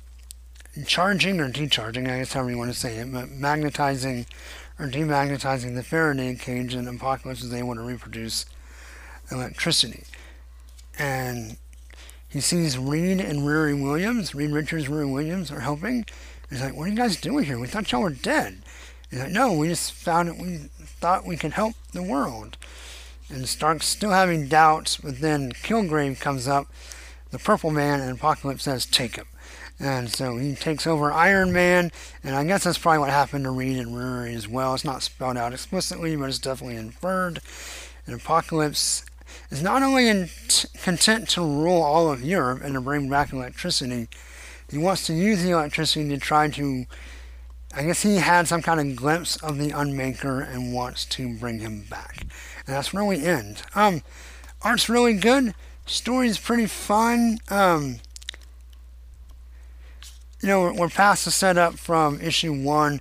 [0.85, 4.27] charging or decharging, I guess however you want to say it, but magnetizing
[4.79, 8.45] or demagnetizing the Faraday cage, and Apocalypse is able to reproduce
[9.31, 10.05] electricity.
[10.99, 11.57] And
[12.29, 16.05] he sees Reed and Riri Williams, Reed Richards, Riri Williams are helping.
[16.51, 17.59] He's like, "What are you guys doing here?
[17.59, 18.63] We thought y'all were dead."
[19.11, 20.37] He's like, "No, we just found it.
[20.37, 20.69] We
[21.01, 22.57] thought we could help the world."
[23.29, 26.69] And Stark's still having doubts, but then Kilgrave comes up,
[27.31, 29.27] the Purple Man, and Apocalypse says, "Take him."
[29.79, 31.93] And so he takes over Iron Man,
[32.25, 34.75] and I guess that's probably what happened to Reed and Riri as well.
[34.75, 37.41] It's not spelled out explicitly, but it's definitely inferred.
[38.07, 39.05] And Apocalypse
[39.51, 44.09] is not only t- content to rule all of Europe and to bring back electricity,
[44.71, 46.87] he wants to use the electricity to try to.
[47.75, 51.59] I guess he had some kind of glimpse of the Unmaker and wants to bring
[51.59, 52.23] him back.
[52.67, 53.63] And that's where we end.
[53.75, 54.03] Um,
[54.63, 55.55] art's really good.
[55.85, 57.39] Story's pretty fun.
[57.51, 57.97] Um,
[60.41, 63.01] you know, we're past the setup from issue one.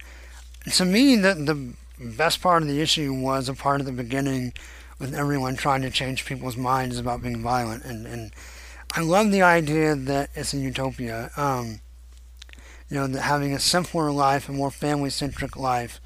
[0.73, 4.53] To me, the the best part of the issue was a part of the beginning
[4.99, 8.31] with everyone trying to change people's minds about being violent, and and
[8.97, 11.29] I love the idea that it's a utopia.
[11.35, 11.81] Um,
[12.89, 15.99] you know, that having a simpler life, a more family-centric life,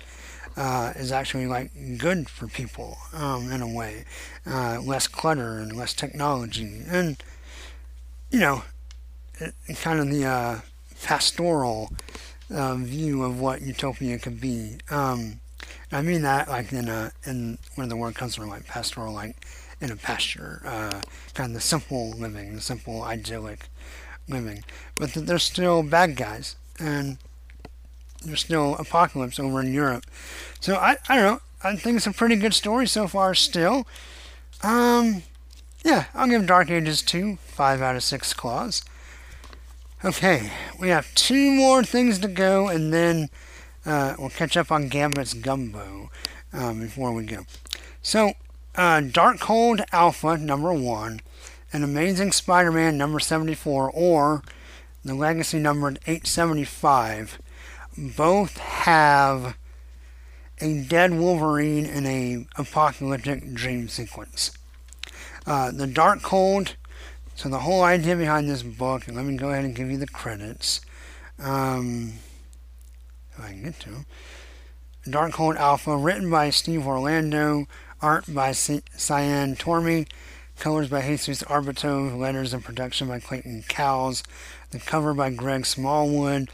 [0.58, 4.06] uh, is actually like good for people um, in a way.
[4.46, 7.22] Uh, less clutter and less technology, and
[8.32, 8.64] you know,
[9.40, 10.60] it, kind of the uh,
[11.04, 11.92] pastoral
[12.50, 14.78] uh, view of what utopia could be.
[14.90, 15.42] Um,
[15.92, 19.36] I mean that like in a in where the word comes from, like pastoral, like
[19.82, 21.02] in a pasture, uh,
[21.34, 23.70] kind of the simple living, the simple idyllic
[24.28, 24.64] living.
[24.96, 27.18] But that there's still bad guys, and
[28.24, 30.06] there's still apocalypse over in Europe.
[30.60, 31.42] So I I don't know.
[31.64, 33.36] I think it's a pretty good story so far.
[33.36, 33.86] Still,
[34.64, 35.24] um,
[35.84, 38.84] yeah, I'll give Dark Ages two five out of six claws.
[40.04, 40.50] Okay,
[40.80, 43.30] we have two more things to go, and then
[43.86, 46.10] uh, we'll catch up on Gambit's Gumbo
[46.54, 47.46] um, before we go.
[48.02, 48.34] So,
[48.80, 51.20] uh, Darkhold Alpha number one,
[51.74, 54.42] and Amazing Spider-Man number 74, or
[55.04, 57.42] the Legacy numbered 875,
[57.98, 59.58] both have
[60.62, 64.52] a dead Wolverine in a apocalyptic dream sequence.
[65.46, 66.76] Uh, the Darkhold
[67.36, 69.98] so the whole idea behind this book, and let me go ahead and give you
[69.98, 70.80] the credits.
[71.38, 72.14] Um,
[73.32, 74.06] if I can get to.
[75.06, 77.66] Darkhold Alpha, written by Steve Orlando,
[78.02, 80.08] art by Cian Tormey,
[80.58, 84.24] colors by Jesus Aburto, letters and production by Clayton Cowles,
[84.72, 86.50] the cover by Greg Smallwood.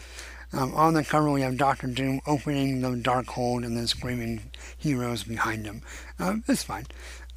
[0.54, 5.24] Um, on the cover, we have Doctor Doom opening the Darkhold and then screaming heroes
[5.24, 5.82] behind him.
[6.18, 6.86] Um, it's fine.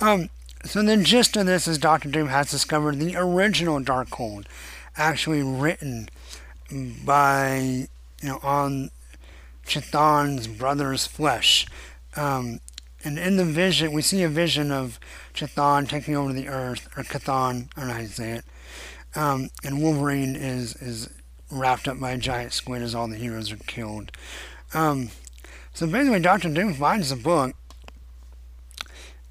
[0.00, 0.30] Um,
[0.64, 4.44] so the gist of this is Doctor Doom has discovered the original Darkhold,
[4.96, 6.08] actually written
[7.04, 7.88] by
[8.22, 8.90] you know on
[9.66, 11.66] Chthon's brother's flesh.
[12.16, 12.60] Um,
[13.04, 14.98] and in the vision, we see a vision of
[15.34, 18.44] Chthon taking over the earth, or Chthon, I don't know how you say it.
[19.14, 21.08] Um, and Wolverine is is
[21.50, 24.12] wrapped up by a giant squid as all the heroes are killed.
[24.74, 25.10] Um,
[25.72, 27.54] so basically, Doctor Doom finds the book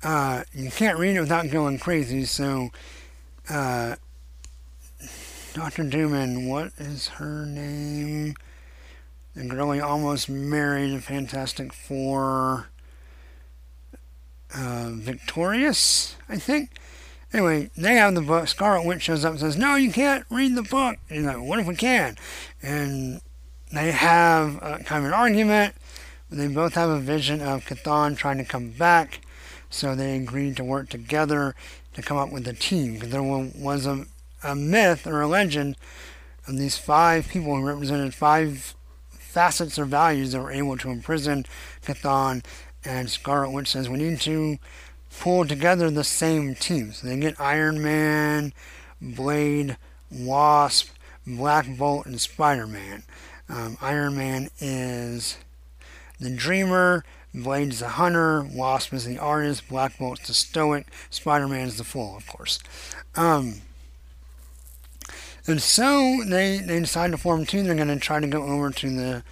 [0.03, 2.25] uh, you can't read it without going crazy.
[2.25, 2.69] So,
[3.49, 3.95] uh,
[5.53, 5.83] Dr.
[5.83, 8.35] Dooman, what is her name?
[9.35, 12.67] The girl he almost married a Fantastic Four.
[14.53, 16.71] Uh, Victorious, I think.
[17.33, 18.47] Anyway, they have the book.
[18.47, 20.97] Scarlet Witch shows up and says, No, you can't read the book.
[21.09, 22.15] And like, What if we can?
[22.61, 23.21] And
[23.71, 25.75] they have a, kind of an argument.
[26.29, 29.21] They both have a vision of Chthon trying to come back.
[29.69, 31.55] So they agreed to work together
[31.93, 32.95] to come up with a team.
[32.95, 34.05] Because there was a,
[34.43, 35.75] a myth or a legend
[36.47, 38.73] of these five people who represented five
[39.09, 41.45] facets or values that were able to imprison
[41.85, 42.43] Chthon.
[42.85, 44.57] And Scarlet Witch says we need to
[45.19, 46.93] pull together the same team.
[46.93, 48.53] So they get Iron Man,
[49.01, 49.77] Blade,
[50.11, 50.89] Wasp,
[51.25, 53.03] Black Bolt, and Spider Man.
[53.49, 55.37] Um, Iron Man is
[56.19, 61.67] the dreamer, Blade's the hunter, Wasp is the artist, Black Bolt's the stoic, Spider Man
[61.67, 62.59] is the fool, of course.
[63.15, 63.61] Um,
[65.47, 67.65] And so they, they decide to form a team.
[67.65, 69.23] They're going to try to go over to the,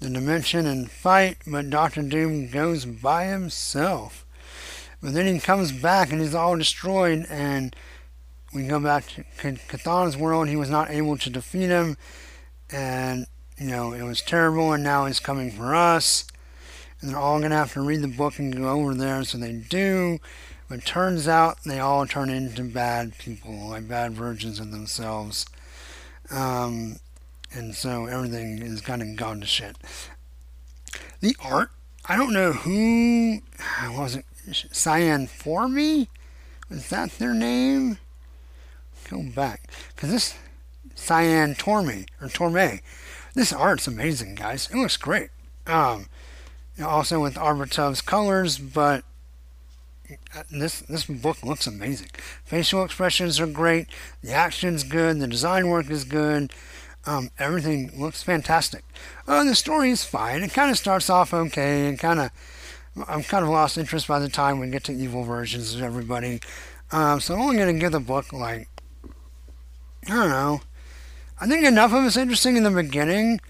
[0.00, 4.24] the dimension and fight, but Doctor Doom goes by himself.
[5.02, 7.74] But then he comes back and he's all destroyed, and
[8.52, 10.48] we go back to Chthon's world.
[10.48, 11.96] He was not able to defeat him,
[12.70, 13.26] and
[13.58, 14.72] you know it was terrible.
[14.72, 16.26] And now he's coming for us,
[17.00, 19.22] and they're all gonna have to read the book and go over there.
[19.24, 20.18] So they do,
[20.68, 25.46] but turns out they all turn into bad people, like bad versions of themselves.
[26.30, 26.96] Um,
[27.52, 29.76] and so everything is kind of gone to shit.
[31.20, 31.70] The art,
[32.06, 33.40] I don't know who
[33.90, 34.24] was it
[34.72, 36.08] Cyan Formy?
[36.70, 37.98] Was that their name?
[39.10, 39.70] Go back.
[39.94, 40.34] Because this
[40.94, 42.80] Cyan Torme, or Torme,
[43.34, 44.68] this art's amazing, guys.
[44.70, 45.30] It looks great.
[45.66, 46.08] Um,
[46.82, 49.04] also with Aburto's colors, but
[50.50, 52.08] this this book looks amazing.
[52.44, 53.88] Facial expressions are great.
[54.22, 55.20] The action's good.
[55.20, 56.52] The design work is good.
[57.08, 58.84] Um, everything looks fantastic.
[59.26, 60.42] Uh, the story is fine.
[60.42, 62.30] It kind of starts off okay and kind of
[63.08, 66.40] I'm kind of lost interest by the time we get to evil versions of everybody.
[66.92, 68.68] Um, so I'm only to give the book like
[70.06, 70.60] I don't know.
[71.40, 73.40] I think enough of it's interesting in the beginning.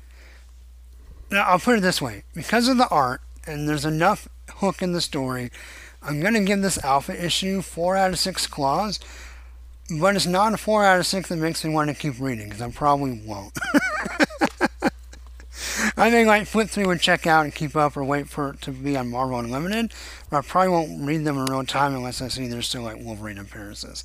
[1.33, 4.93] Now, I'll put it this way: because of the art and there's enough hook in
[4.93, 5.51] the story,
[6.01, 9.01] I'm to give this alpha issue four out of six claws.
[9.91, 12.49] But it's not a four out of six that makes me want to keep reading
[12.49, 13.57] because I probably won't.
[15.97, 18.61] I may like flip through and check out and keep up or wait for it
[18.63, 19.93] to be on Marvel Unlimited,
[20.31, 22.99] but I probably won't read them in real time unless I see there's still like
[22.99, 24.05] Wolverine appearances.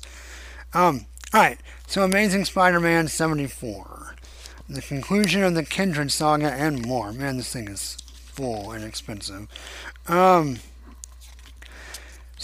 [0.72, 4.16] Um, alright, so Amazing Spider Man 74.
[4.68, 7.12] The conclusion of the Kindred saga and more.
[7.12, 9.46] Man, this thing is full and expensive.
[10.08, 10.58] Um,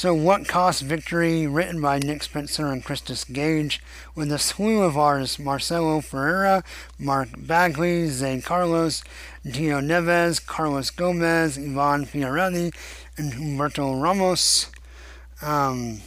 [0.01, 3.83] so, What Cost Victory, written by Nick Spencer and Christos Gage,
[4.15, 6.65] with a slew of artists Marcelo Ferreira,
[6.99, 9.05] Mark Bagley, Zé Carlos,
[9.45, 12.73] Dio Neves, Carlos Gomez, Ivan Fiorelli,
[13.19, 14.71] and Humberto Ramos.
[15.43, 16.01] Um,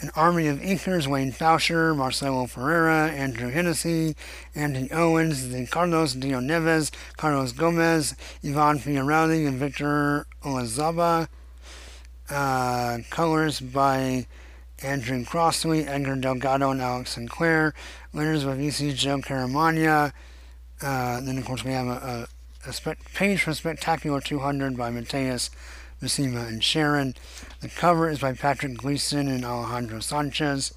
[0.00, 4.16] an army of inkers, Wayne Faucher, Marcelo Ferreira, Andrew Hennessy,
[4.54, 11.28] Andy Owens, Zé Carlos, Dio Neves, Carlos Gomez, Ivan Fiorelli, and Victor Olazaba
[12.30, 14.26] uh, colors by
[14.82, 17.74] Andrew Crossley, Edgar Delgado, and Alex Sinclair.
[18.12, 20.12] Letters by VC Joe Caramagna.
[20.80, 22.28] Uh, then, of course, we have a,
[22.64, 25.50] a, a spe- page from Spectacular 200 by Mateus,
[26.00, 27.14] Massima, and Sharon.
[27.60, 30.72] The cover is by Patrick Gleason and Alejandro Sanchez.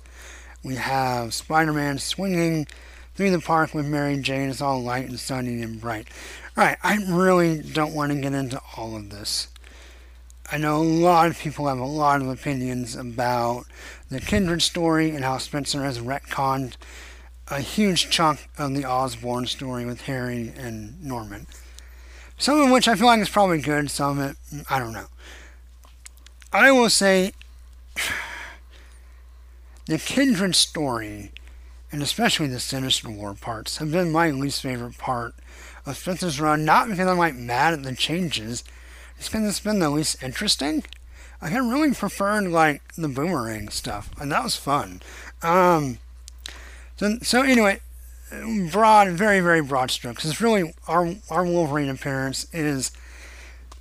[0.64, 2.68] We have Spider Man swinging
[3.16, 4.50] through the park with Mary Jane.
[4.50, 6.08] It's all light and sunny and bright.
[6.58, 9.48] All right, I really don't want to get into all of this.
[10.54, 13.66] I know a lot of people have a lot of opinions about
[14.12, 16.76] the Kindred story and how Spencer has retconned
[17.48, 21.48] a huge chunk of the Osborn story with Harry and Norman.
[22.38, 24.38] Some of which I feel like is probably good, some of it,
[24.70, 25.08] I don't know.
[26.52, 27.32] I will say
[29.88, 31.32] the Kindred story,
[31.92, 35.34] and especially the Sinister War parts, have been my least favorite part
[35.88, 38.64] of Spencer's run, not because I'm like mad at the changes
[39.32, 40.84] it's been the least interesting.
[41.42, 45.02] I had really preferred like the boomerang stuff, and that was fun.
[45.42, 46.00] Um,
[46.96, 47.82] so so anyway,
[48.72, 50.26] broad, very very broad strokes.
[50.26, 52.92] It's really our our Wolverine appearance is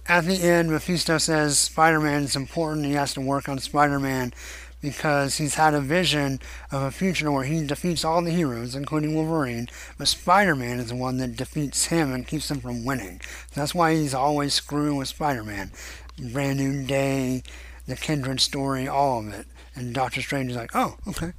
[0.09, 0.71] at the end.
[0.71, 2.87] Mephisto says Spider-Man is important.
[2.87, 4.35] He has to work on Spider-Man
[4.83, 6.41] because he's had a vision
[6.71, 10.89] of a future where he defeats all the heroes, including Wolverine, but Spider Man is
[10.89, 13.21] the one that defeats him and keeps him from winning.
[13.55, 15.71] That's why he's always screwing with Spider Man.
[16.19, 17.43] Brand New Day,
[17.87, 19.47] the Kindred story, all of it.
[19.75, 21.33] And Doctor Strange is like, oh, okay.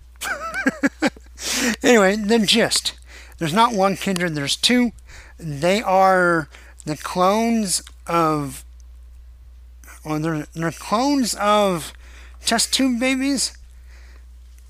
[1.84, 2.98] anyway, the gist.
[3.38, 4.94] There's not one kindred, there's two.
[5.38, 6.48] They are
[6.86, 8.64] the clones of.
[10.06, 11.94] Well, they're, they're clones of
[12.46, 13.58] test tube babies.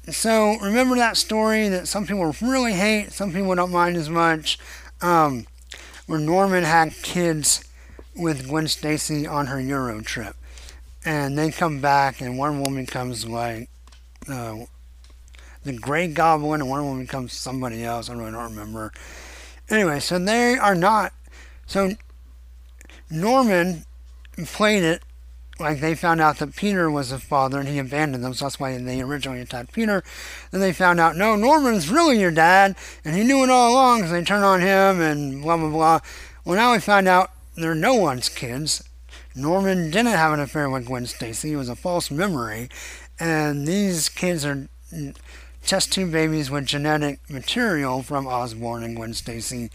[0.10, 4.60] So remember that story that some people really hate, some people don't mind as much,
[5.02, 5.46] um,
[6.08, 7.64] where Norman had kids
[8.16, 10.36] with Gwen Stacy on her Euro trip,
[11.06, 13.70] and they come back, and one woman comes like
[14.28, 14.58] uh,
[15.64, 18.10] the Gray Goblin, and one woman becomes somebody else.
[18.10, 18.92] I really don't remember.
[19.70, 21.14] Anyway, so they are not.
[21.66, 21.94] So
[23.10, 23.86] Norman
[24.46, 25.02] played it
[25.64, 28.60] like they found out that Peter was the father and he abandoned them, so that's
[28.60, 30.04] why they originally attacked Peter.
[30.52, 34.04] Then they found out, no, Norman's really your dad, and he knew it all along,
[34.04, 36.00] so they turned on him and blah, blah, blah.
[36.46, 38.84] Well, now we find out they're no one's kids.
[39.36, 42.70] Norman didn't have an affair with Gwen Stacy, it was a false memory,
[43.20, 44.68] and these kids are
[45.66, 49.72] test tube babies with genetic material from Osborn and Gwen Stacy,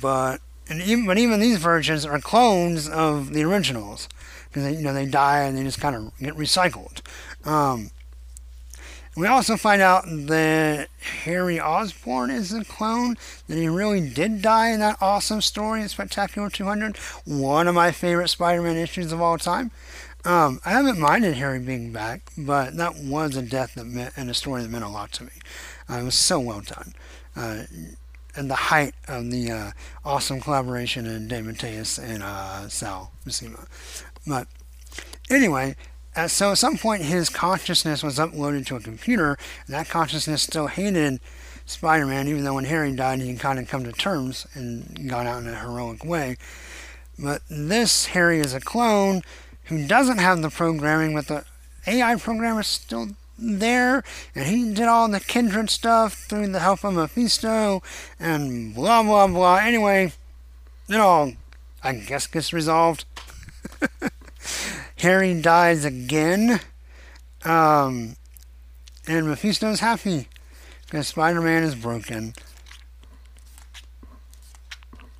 [0.00, 4.08] but and even but even these versions are clones of the originals
[4.56, 7.02] because you know they die and they just kind of get recycled.
[7.46, 7.90] Um,
[9.14, 10.88] we also find out that
[11.24, 13.16] Harry Osborn is a clone,
[13.48, 17.92] that he really did die in that awesome story in Spectacular 200, one of my
[17.92, 19.70] favorite Spider Man issues of all time.
[20.24, 24.28] Um, I haven't minded Harry being back, but that was a death that meant, and
[24.28, 25.32] a story that meant a lot to me.
[25.88, 26.94] Uh, it was so well done.
[27.36, 27.64] Uh,
[28.34, 29.70] and the height of the uh,
[30.04, 33.66] awesome collaboration in Dave Mateus and uh, Sal Buscema.
[34.26, 34.48] But
[35.30, 35.76] anyway,
[36.26, 39.36] so at some point his consciousness was uploaded to a computer,
[39.66, 41.20] and that consciousness still hated
[41.66, 45.42] Spider-Man, even though when Harry died, he kind of come to terms and got out
[45.42, 46.36] in a heroic way.
[47.18, 49.22] But this Harry is a clone
[49.64, 51.44] who doesn't have the programming, but the
[51.86, 53.08] AI programmer is still
[53.38, 54.02] there,
[54.34, 57.82] and he did all the kindred stuff through the help of Mephisto,
[58.18, 59.56] and blah blah blah.
[59.56, 60.12] Anyway,
[60.88, 61.32] it all,
[61.82, 63.04] I guess, gets resolved.
[64.98, 66.60] Harry dies again,
[67.44, 68.16] um,
[69.06, 70.28] and Mephisto's happy
[70.84, 72.34] because Spider-Man is broken.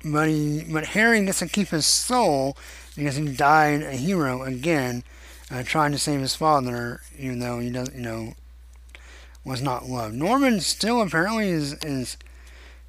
[0.03, 2.57] But he, but Harry gets to keep his soul
[2.95, 5.03] because he died a hero again
[5.51, 8.33] uh, trying to save his father, even though he doesn't, you know,
[9.43, 10.15] was not loved.
[10.15, 12.17] Norman still apparently is is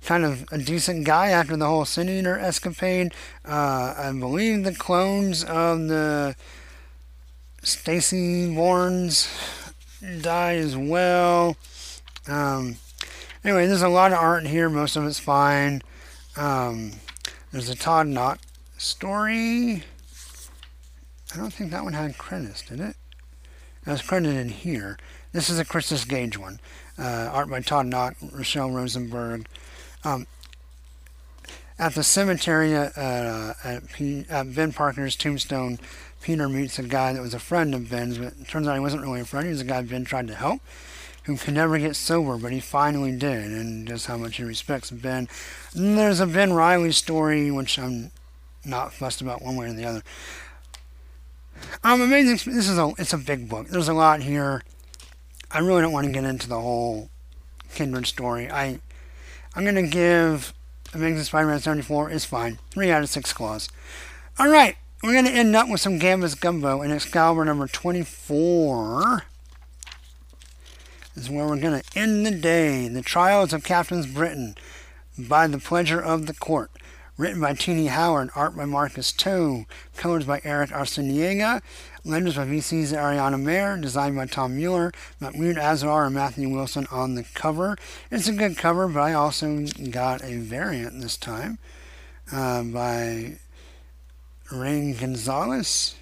[0.03, 3.13] kind of a decent guy after the whole Sin Eater escapade.
[3.45, 6.37] Uh, I believe the clones of the
[7.63, 9.29] Stacy Warrens
[10.21, 11.57] die as well.
[12.27, 12.77] Um,
[13.45, 14.69] anyway, there's a lot of art here.
[14.69, 15.83] Most of it's fine.
[16.37, 16.93] Um,
[17.53, 18.39] there's a Todd Nauck
[18.77, 19.83] story.
[21.35, 22.97] I don't think that one had credits, did it?
[23.87, 24.99] It was credited in here.
[25.33, 26.61] This is a Christos Gage one.
[26.99, 29.47] Uh, art by Todd Nauck, Rachelle Rosenberg.
[30.05, 30.27] Um,
[31.79, 35.79] at the cemetery uh, at, P- at Ben Parker's tombstone,
[36.21, 38.81] Peter meets a guy that was a friend of Ben's, but it turns out he
[38.81, 39.47] wasn't really a friend.
[39.47, 40.61] He was a guy Ben tried to help,
[41.25, 44.91] who could never get sober, but he finally did, and just how much he respects
[44.91, 45.29] Ben.
[45.75, 48.11] And there's a Ben Riley story, which I'm
[48.65, 50.03] not fussed about one way or the other.
[51.85, 52.53] Um, amazing.
[52.53, 53.69] This is a it's a big book.
[53.69, 54.63] There's a lot here.
[55.51, 57.11] I really don't want to get into the whole
[57.75, 58.51] kindred story.
[58.51, 58.81] I
[59.59, 60.55] I'm gonna give
[60.95, 62.61] Amazing Spider-Man 74 is fine.
[62.71, 63.69] Three out of six claws.
[64.39, 69.25] All right, we're gonna end up with some Gambit's Gumbo in Excalibur number 24.
[71.13, 72.87] This is where we're gonna end the day.
[72.87, 74.55] The Trials of Captains Britain
[75.19, 76.71] by the pleasure of the court.
[77.17, 79.65] Written by Tini Howard, art by Marcus To,
[79.97, 81.63] colors by Eric Arciniega,
[82.09, 87.15] letters by VC's Ariana Maher, designed by Tom Muller, Mahmoud Asrar and Matthew Wilson on
[87.15, 87.77] the cover.
[88.11, 91.59] It's a good cover, but I also got a variant this time
[92.33, 93.37] uh, by
[94.51, 95.97] Rian Gonzales.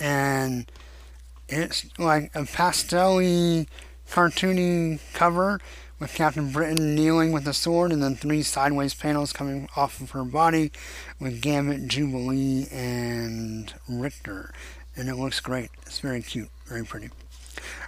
[0.00, 0.70] And
[1.48, 3.18] it's like a pastel
[4.10, 5.60] cartoony cover
[5.98, 10.10] with Captain Britain kneeling with a sword and then three sideways panels coming off of
[10.10, 10.70] her body
[11.18, 14.52] with Gambit, Jubilee, and Rictor.
[14.94, 15.70] And it looks great.
[15.82, 17.10] It's very cute, very pretty.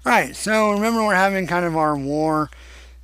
[0.06, 2.50] Alright, so remember we're having kind of our war,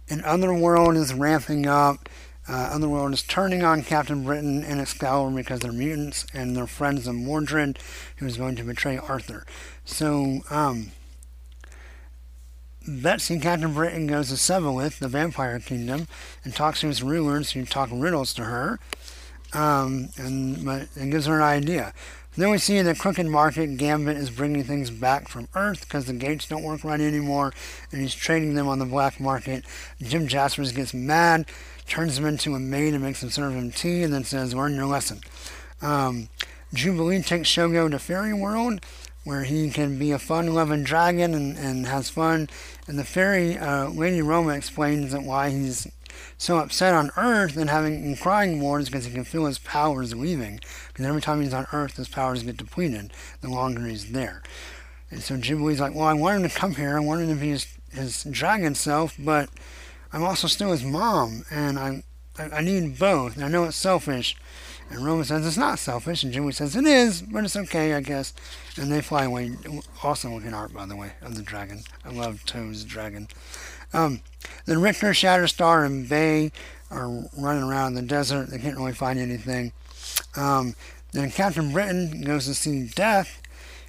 [0.08, 2.08] and Otherworld is ramping up.
[2.46, 7.06] Uh, Otherworld is turning on Captain Britain and Excalibur because they're mutants and they're friends
[7.06, 7.78] of Mordred,
[8.18, 9.46] who's going to betray Arthur.
[9.84, 10.92] So, um,
[12.86, 16.06] Betsy, Captain Britain, goes to Sevalith, the vampire kingdom,
[16.44, 18.78] and talks to his rulers who talk riddles to her,
[19.52, 20.66] um, and,
[20.96, 21.92] and gives her an idea.
[22.36, 26.06] Then we see in the Crooked Market, Gambit is bringing things back from Earth because
[26.06, 27.52] the gates don't work right anymore,
[27.92, 29.64] and he's trading them on the black market.
[30.02, 31.46] Jim Jaspers gets mad,
[31.86, 34.74] turns him into a maid and makes him serve him tea, and then says, learn
[34.74, 35.20] your lesson.
[35.80, 36.28] Um,
[36.72, 38.80] Jubilee takes Shogo to Fairy World,
[39.24, 42.48] where he can be a fun-loving dragon and, and has fun.
[42.86, 45.86] And the fairy, uh, Lady Roma explains that why he's
[46.38, 49.58] so upset on Earth and having and crying more is because he can feel his
[49.58, 50.60] powers leaving.
[50.88, 54.42] Because every time he's on Earth, his powers get depleted the longer he's there.
[55.10, 56.96] And so Jubilee's like, well, I want him to come here.
[56.96, 59.48] I want him to be his, his dragon self, but
[60.12, 62.04] I'm also still his mom, and I,
[62.38, 63.36] I, I need both.
[63.36, 64.36] And I know it's selfish,
[64.90, 68.00] and Roma says it's not selfish, and Jimmy says it is, but it's okay, I
[68.00, 68.32] guess.
[68.76, 69.52] And they fly away.
[70.02, 71.82] Awesome looking art, by the way, of the dragon.
[72.04, 73.28] I love To's dragon.
[73.92, 74.20] Um,
[74.66, 76.52] then Rictor, Shatterstar, and Bei
[76.90, 78.50] are running around in the desert.
[78.50, 79.72] They can't really find anything.
[80.36, 80.74] Um,
[81.12, 83.40] then Captain Britain goes to see Death,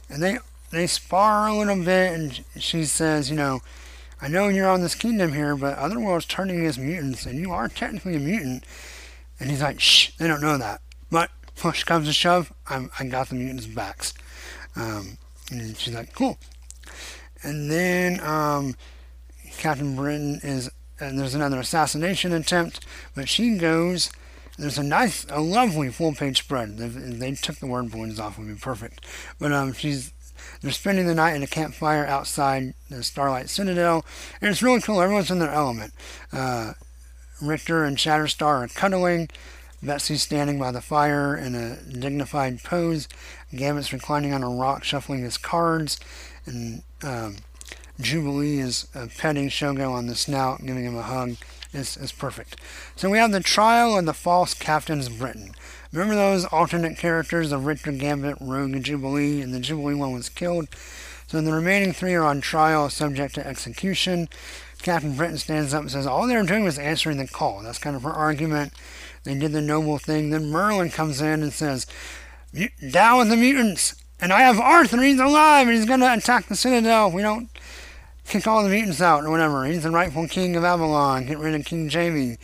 [0.09, 0.37] and they
[0.71, 3.61] they spar a little bit, and she says, you know,
[4.21, 7.67] I know you're on this kingdom here, but Otherworld's turning against mutants, and you are
[7.67, 8.63] technically a mutant.
[9.39, 10.81] And he's like, shh, they don't know that.
[11.55, 14.13] Push comes to shove, I'm, I got the mutants' backs.
[14.75, 15.17] Um,
[15.51, 16.37] and she's like, cool.
[17.43, 18.75] And then um,
[19.57, 20.69] Captain Britain is,
[20.99, 24.11] and there's another assassination attempt, but she goes.
[24.57, 26.77] There's a nice, a lovely full-page spread.
[26.77, 29.05] They, they took the word balloons off, would be perfect.
[29.37, 30.13] But um, she's
[30.61, 34.05] they're spending the night in a campfire outside the Starlight Citadel,
[34.41, 35.01] and it's really cool.
[35.01, 35.93] Everyone's in their element.
[36.31, 36.73] Uh,
[37.41, 39.29] Rictor and Shatterstar are cuddling.
[39.85, 43.07] Betsy's standing by the fire in a dignified pose.
[43.55, 45.99] Gambit's reclining on a rock, shuffling his cards,
[46.45, 47.37] and um,
[47.99, 51.35] Jubilee is uh, petting Shogo on the snout, giving him a hug.
[51.73, 52.59] It's, it's perfect.
[52.95, 55.51] So we have the trial of the false Captains Britain.
[55.91, 60.29] Remember those alternate characters of Rictor Gambit, Rogue, and Jubilee, and the Jubilee one was
[60.29, 60.67] killed?
[61.27, 64.29] So the remaining three are on trial, subject to execution.
[64.81, 67.61] Captain Britain stands up and says all they're doing was answering the call.
[67.61, 68.73] That's kind of her argument.
[69.25, 70.29] They did the noble thing.
[70.29, 71.85] Then Merlin comes in and says,
[72.91, 73.95] Down with the mutants!
[74.21, 77.11] And I have Arthur, he's alive, and he's going to attack the Citadel.
[77.11, 77.49] We don't
[78.25, 79.65] kick all the mutants out or whatever.
[79.65, 81.25] He's the rightful king of Avalon.
[81.25, 82.37] Get rid of King Jamie.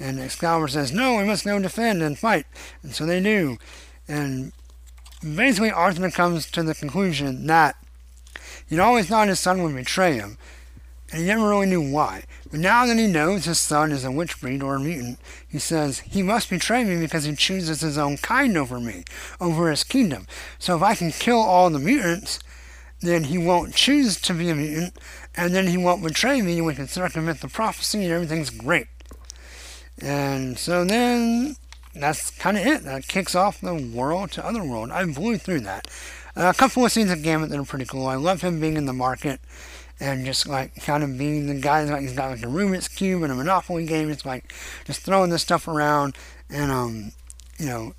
[0.00, 2.46] And Excalibur says, No, we must go defend and fight.
[2.82, 3.58] And so they do.
[4.06, 4.52] And
[5.20, 7.76] basically, Arthur comes to the conclusion that
[8.68, 10.38] he'd always thought his son would betray him
[11.10, 12.24] and he never really knew why.
[12.50, 15.58] But now that he knows his son is a witch breed or a mutant, he
[15.58, 19.04] says, he must betray me because he chooses his own kind over me,
[19.40, 20.26] over his kingdom.
[20.58, 22.38] So if I can kill all the mutants,
[23.00, 24.98] then he won't choose to be a mutant,
[25.36, 28.88] and then he won't betray me, and we can circumvent the prophecy, and everything's great.
[30.00, 31.56] And so then
[31.94, 32.84] that's kind of it.
[32.84, 34.90] That kicks off the world to other world.
[34.90, 35.88] I blew through that.
[36.36, 38.06] Uh, a couple of scenes of Gambit that are pretty cool.
[38.06, 39.40] I love him being in the market
[40.00, 43.22] and just like kind of being the guy like he's got like a Rubik's cube
[43.22, 44.10] and a Monopoly game.
[44.10, 44.52] It's like
[44.84, 46.16] just throwing this stuff around,
[46.48, 47.12] and um,
[47.58, 47.94] you know,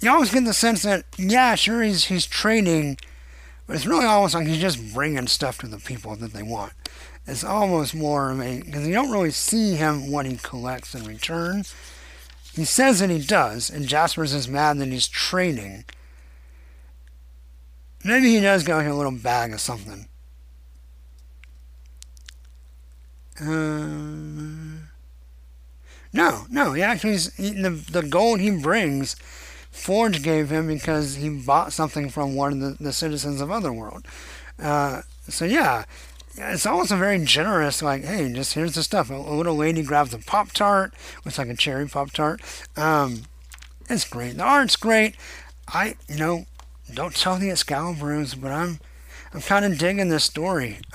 [0.00, 2.96] you always get the sense that yeah, sure he's he's trading,
[3.66, 6.72] but it's really almost like he's just bringing stuff to the people that they want.
[7.26, 11.04] It's almost more of a because you don't really see him what he collects in
[11.04, 11.64] return.
[12.54, 15.84] He says that he does, and Jaspers is mad that he's trading.
[18.04, 20.06] Maybe he does get like a little bag of something.
[23.40, 24.84] Uh,
[26.12, 26.72] no, no.
[26.72, 29.16] He actually the the gold he brings.
[29.70, 34.06] Forge gave him because he bought something from one of the, the citizens of Otherworld.
[34.56, 35.84] Uh, so yeah,
[36.36, 37.82] it's almost a very generous.
[37.82, 39.10] Like, hey, just here's the stuff.
[39.10, 40.94] A, a little lady grabs a pop tart,
[41.24, 42.40] looks like a cherry pop tart.
[42.76, 43.22] Um,
[43.88, 44.36] it's great.
[44.36, 45.16] The art's great.
[45.68, 46.46] I, you know,
[46.92, 48.78] don't tell the Excaliburs, but I'm,
[49.32, 50.78] I'm kind of digging this story.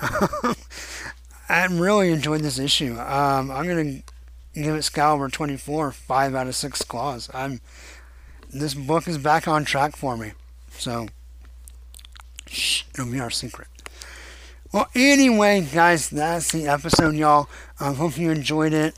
[1.50, 2.92] I really enjoyed this issue.
[2.98, 4.02] Um, I'm gonna
[4.54, 7.28] give it Excalibur 24 five out of six claws.
[7.34, 7.60] I'm
[8.52, 10.32] this book is back on track for me,
[10.70, 11.08] so
[12.46, 13.66] shh, it'll be our secret.
[14.72, 17.48] Well, anyway, guys, that's the episode, y'all.
[17.80, 18.94] I um, hope you enjoyed it.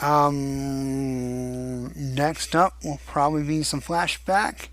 [0.00, 4.68] Um, next up will probably be some flashback.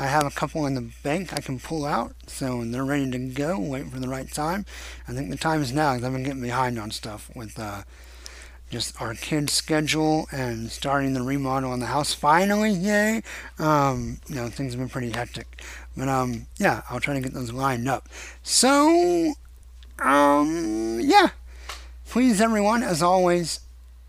[0.00, 3.18] I have a couple in the bank I can pull out, so they're ready to
[3.18, 3.58] go.
[3.58, 4.64] Waiting for the right time.
[5.06, 7.82] I think the time is now because I've been getting behind on stuff with uh,
[8.70, 12.14] just our kids' schedule and starting the remodel on the house.
[12.14, 13.22] Finally, yay!
[13.58, 15.62] Um, you know, things have been pretty hectic,
[15.94, 18.08] but um, yeah, I'll try to get those lined up.
[18.42, 19.34] So,
[19.98, 21.28] um, yeah.
[22.08, 23.60] Please, everyone, as always,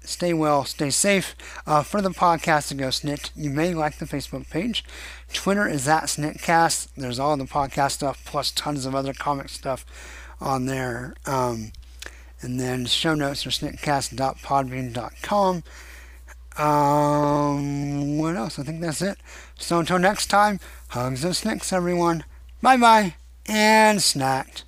[0.03, 1.35] stay well, stay safe.
[1.67, 4.83] Uh, for the podcast to go Snikt, you may like the Facebook page.
[5.33, 6.87] Twitter is at sniktcast.
[6.95, 9.85] There's all the podcast stuff plus tons of other comic stuff
[10.39, 11.13] on there.
[11.25, 11.73] Um,
[12.41, 15.63] and then show notes are sniktcast.podbean.com.
[16.57, 18.59] Um, what else?
[18.59, 19.17] I think that's it.
[19.57, 20.59] So until next time,
[20.89, 22.25] hugs and snikts, everyone.
[22.61, 23.15] Bye bye
[23.47, 24.63] and snikt.